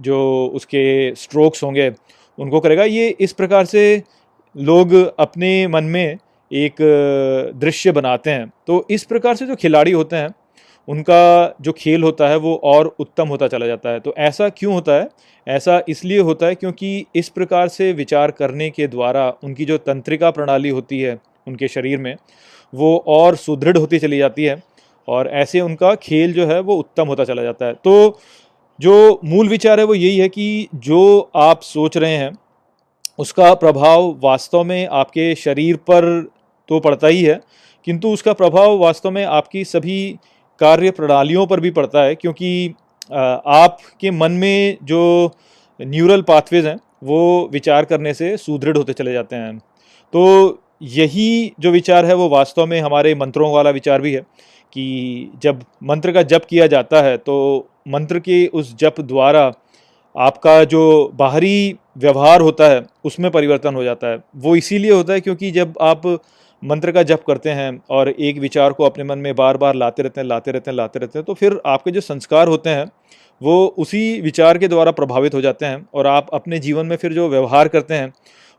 [0.00, 0.18] जो
[0.54, 1.90] उसके स्ट्रोक्स होंगे,
[2.38, 4.02] उनको करेगा। ये इस प्रकार से
[4.56, 6.16] लोग अपने मन में
[6.54, 6.76] एक
[7.56, 10.34] दृश्य बनाते हैं। तो इस प्रकार से जो खिलाड़ी होते हैं,
[10.88, 14.74] उनका जो खेल होता है वो और उत्तम होता चला जाता है। तो ऐसा क्यों
[14.74, 15.08] होता है?
[15.46, 20.30] ऐसा इसलिए होता है क्योंकि इस प्रकार से विचार करने के द्वारा उनकी जो तंत्रिका
[20.30, 22.16] प्रणाली होती है, उनके शरीर में,
[22.72, 24.62] वो और सुदृढ़ होती चली जाती है
[25.08, 28.18] और ऐसे उनका खेल जो है वो उत्तम होता चला जाता है। तो
[28.80, 32.32] जो मूल विचार है वो यही है कि जो आप सोच रहे हैं,
[33.18, 36.28] उसका प्रभाव वास्तव में आपके शरीर पर
[36.68, 37.40] तो पड़ता ही है।
[37.86, 40.18] किंतु उसका प्रभाव वास्तव में आपकी सभी
[40.60, 42.74] कार्य प्रणालियों पर भी पड़ता है, क्योंकि
[43.12, 45.30] आपके मन में जो
[45.80, 49.58] न्यूरल पाथवेज हैं, वो विचार करने से सुदृढ़ होते चले जाते हैं।
[50.12, 54.20] तो यही जो विचार है, वो वास्तव में हमारे मंत्रों वाला विचार भी है
[54.72, 57.36] कि जब मंत्र का जप किया जाता है तो
[57.88, 59.52] मंत्र के उस जप द्वारा
[60.14, 65.20] आपका जो बाहरी व्यवहार होता है, उसमें परिवर्तन हो जाता है। वो इसीलिए होता है
[65.20, 66.02] क्योंकि जब आप
[66.64, 70.02] मंत्र का जप करते हैं और एक विचार को अपने मन में बार बार लाते
[70.02, 72.86] रहते हैं, लाते रहते हैं, लाते रहते हैं तो फिर आपके जो संस्कार होते हैं,
[73.40, 77.12] वो उसी विचार के द्वारा प्रभावित हो जाते हैं और आप अपने जीवन में फिर
[77.12, 78.12] जो व्यवहार करते हैं,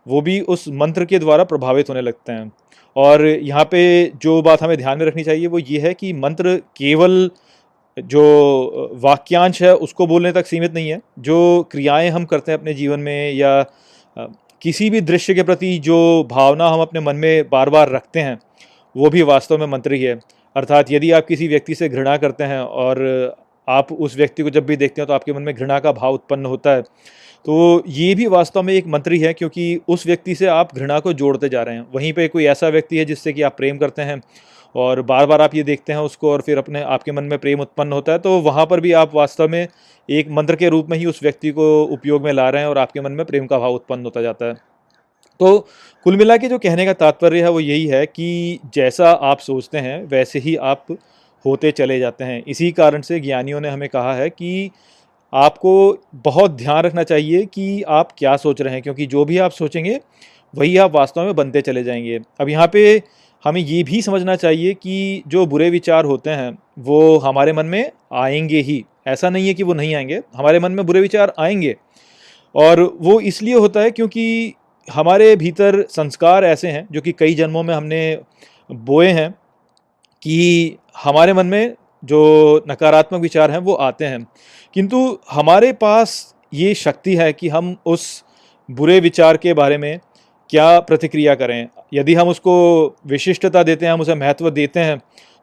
[0.06, 2.52] वो भी उस मंत्र के द्वारा प्रभावित होने लगते हैं।
[2.96, 6.56] और यहाँ पे जो बात हमें ध्यान में रखनी चाहिए, वो ये है कि मंत्र
[6.78, 7.30] केवल
[7.98, 12.74] जो वाक्यांश है, उसको बोलने तक सीमित नहीं है। जो क्रियाएँ हम करते हैं अपने
[12.74, 13.62] जीवन में या
[14.66, 18.38] किसी भी दृश्य के प्रति जो भावना हम अपने मन में बार बार रखते हैं,
[18.96, 20.20] वो भी वास्तव में मंत्र ही है।
[20.56, 23.04] अर्थात यदि आप किसी व्यक्ति से घृणा करते हैं और
[23.68, 26.14] आप उस व्यक्ति को जब भी देखते हैं तो आपके मन में घृणा का भाव
[26.14, 30.46] उत्पन्न होता है तो ये भी वास्तव में एक मंत्री है क्योंकि उस व्यक्ति से
[30.48, 33.42] आप घृणा को जोड़ते जा रहे हैं। वहीं पे कोई ऐसा व्यक्ति है जिससे कि
[33.42, 34.22] आप प्रेम करते हैं
[34.76, 37.60] और बार बार आप ये देखते हैं उसको और फिर अपने, आपके मन में प्रेम
[37.62, 39.68] उत्पन्न होता है तो वहाँ पर भी आप वास्तव में
[40.10, 42.78] एक मंत्र के रूप में ही उस व्यक्ति को उपयोग में ला रहे हैं और
[42.78, 44.54] आपके मन में प्रेम का भाव उत्पन्न होता जाता है।
[45.40, 45.58] तो
[46.06, 49.78] कुल मिला के जो कहने का तात्पर्य है वो यही है कि जैसा आप सोचते
[49.78, 50.86] हैं, वैसे ही आप
[51.46, 54.72] होते चले जाते हैं। इसी कारण से ज्ञानियों ने हमें कहा है कि
[55.34, 55.74] आपको
[56.26, 60.00] बहुत ध्यान रखना चाहिए कि आप क्या सोच रहे हैं, क्योंकि जो भी आप सोचेंगे,
[60.54, 63.02] वही आप वास्तव में बनते चले जाएँगे। अब यहाँ पे
[63.46, 67.92] हमें ये भी समझना चाहिए कि जो बुरे विचार होते हैं, वो हमारे मन में
[68.14, 71.76] आएँगे ही। ऐसा नहीं है कि वो नहीं आएँगे, हमारे मन में बुरे विचार आएँगे।
[72.56, 74.54] और वो इसलिए होता है क्योंकि
[74.92, 78.20] हमारे भीतर संस्कार ऐसे हैं, जो कि कई जन्मों में हमने
[78.72, 79.36] बोए हैं,
[80.22, 84.28] कि हमारे मन में जो नकारात्मक विचार हैं, वो आते हैं।
[84.74, 88.24] किंतु हमारे पास ये शक्ति है कि हम उस
[88.72, 90.00] बुरे विचार के बारे में
[90.50, 91.68] क्या प्रतिक्रिया करें?
[91.94, 92.54] यदि हम उसको
[93.08, 94.98] विशिष्टता देते हैं, हम उसे महत्व देते हैं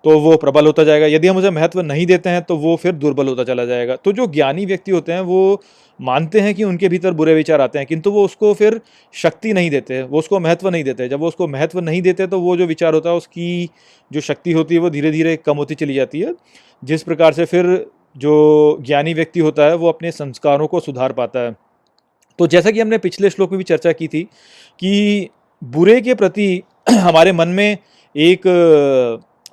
[0.05, 2.92] तो वो प्रबल होता जाएगा। यदि हम उसे महत्व नहीं देते हैं तो वो फिर
[2.94, 5.62] दुर्बल होता चला जाएगा। तो जो ज्ञानी व्यक्ति होते हैं, वो
[6.00, 8.80] मानते हैं कि उनके भीतर बुरे विचार आते हैं, किंतु वो उसको फिर
[9.14, 12.40] शक्ति नहीं देते, वो उसको महत्व नहीं देते। जब वो उसको महत्व नहीं देते तो
[12.40, 13.68] वो जो विचार होता है, उसकी
[14.11, 16.34] जो शक्ति होती है, वो धीरे धीरे कम होती चली जाती है।
[16.82, 17.86] जिस प्रकार से फिर
[18.16, 21.55] जो ज्ञानी व्यक्ति होता है, वो अपने संस्कारों को सुधार पाता है।
[22.38, 24.26] तो जैसा कि हमने पिछले श्लोक में भी चर्चा की थी
[24.83, 25.28] कि
[25.62, 27.78] बुरे के प्रति हमारे मन में
[28.14, 28.43] एक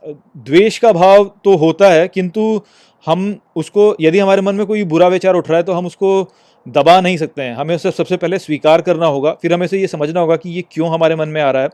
[0.04, 2.62] द्वेष का भाव तो होता है, किंतु
[3.06, 6.28] हम उसको, यदि हमारे मन में कोई बुरा विचार उठ रहा है तो हम उसको
[6.66, 9.88] दबा नहीं सकते हैं। हमें उसे सबसे पहले स्वीकार करना होगा, फिर हमें से ये
[9.88, 11.70] समझना होगा कि ये क्यों हमारे मन में आ रहा है।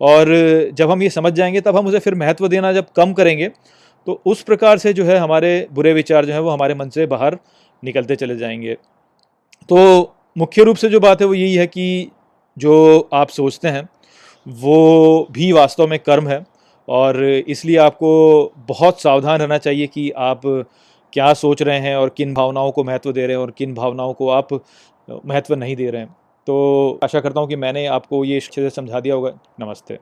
[0.00, 3.48] और जब हम ये समझ जाएँगे, तब हम उसे फिर महत्व देना जब कम करेंगे
[4.06, 7.06] तो उस प्रकार से जो है हमारे बुरे विचार जो है, वो हमारे मन से
[7.06, 7.38] बाहर
[7.82, 8.74] निकलते चले जाएँगे।
[9.68, 12.10] तो मुख्य रूप से जो बात है, वो यही है कि
[12.58, 13.88] जो आप सोचते हैं,
[14.46, 16.44] वो भी वास्तव में कर्म है
[16.88, 18.10] और इसलिए आपको
[18.68, 20.40] बहुत सावधान रहना चाहिए कि आप
[21.12, 24.12] क्या सोच रहे हैं और किन भावनाओं को महत्व दे रहे हैं और किन भावनाओं
[24.12, 24.52] को आप
[25.26, 28.70] महत्व नहीं दे रहे हैं। तो आशा करता हूँ कि मैंने आपको ये अच्छे से
[28.70, 29.98] समझा दिया होगा। नमस्ते।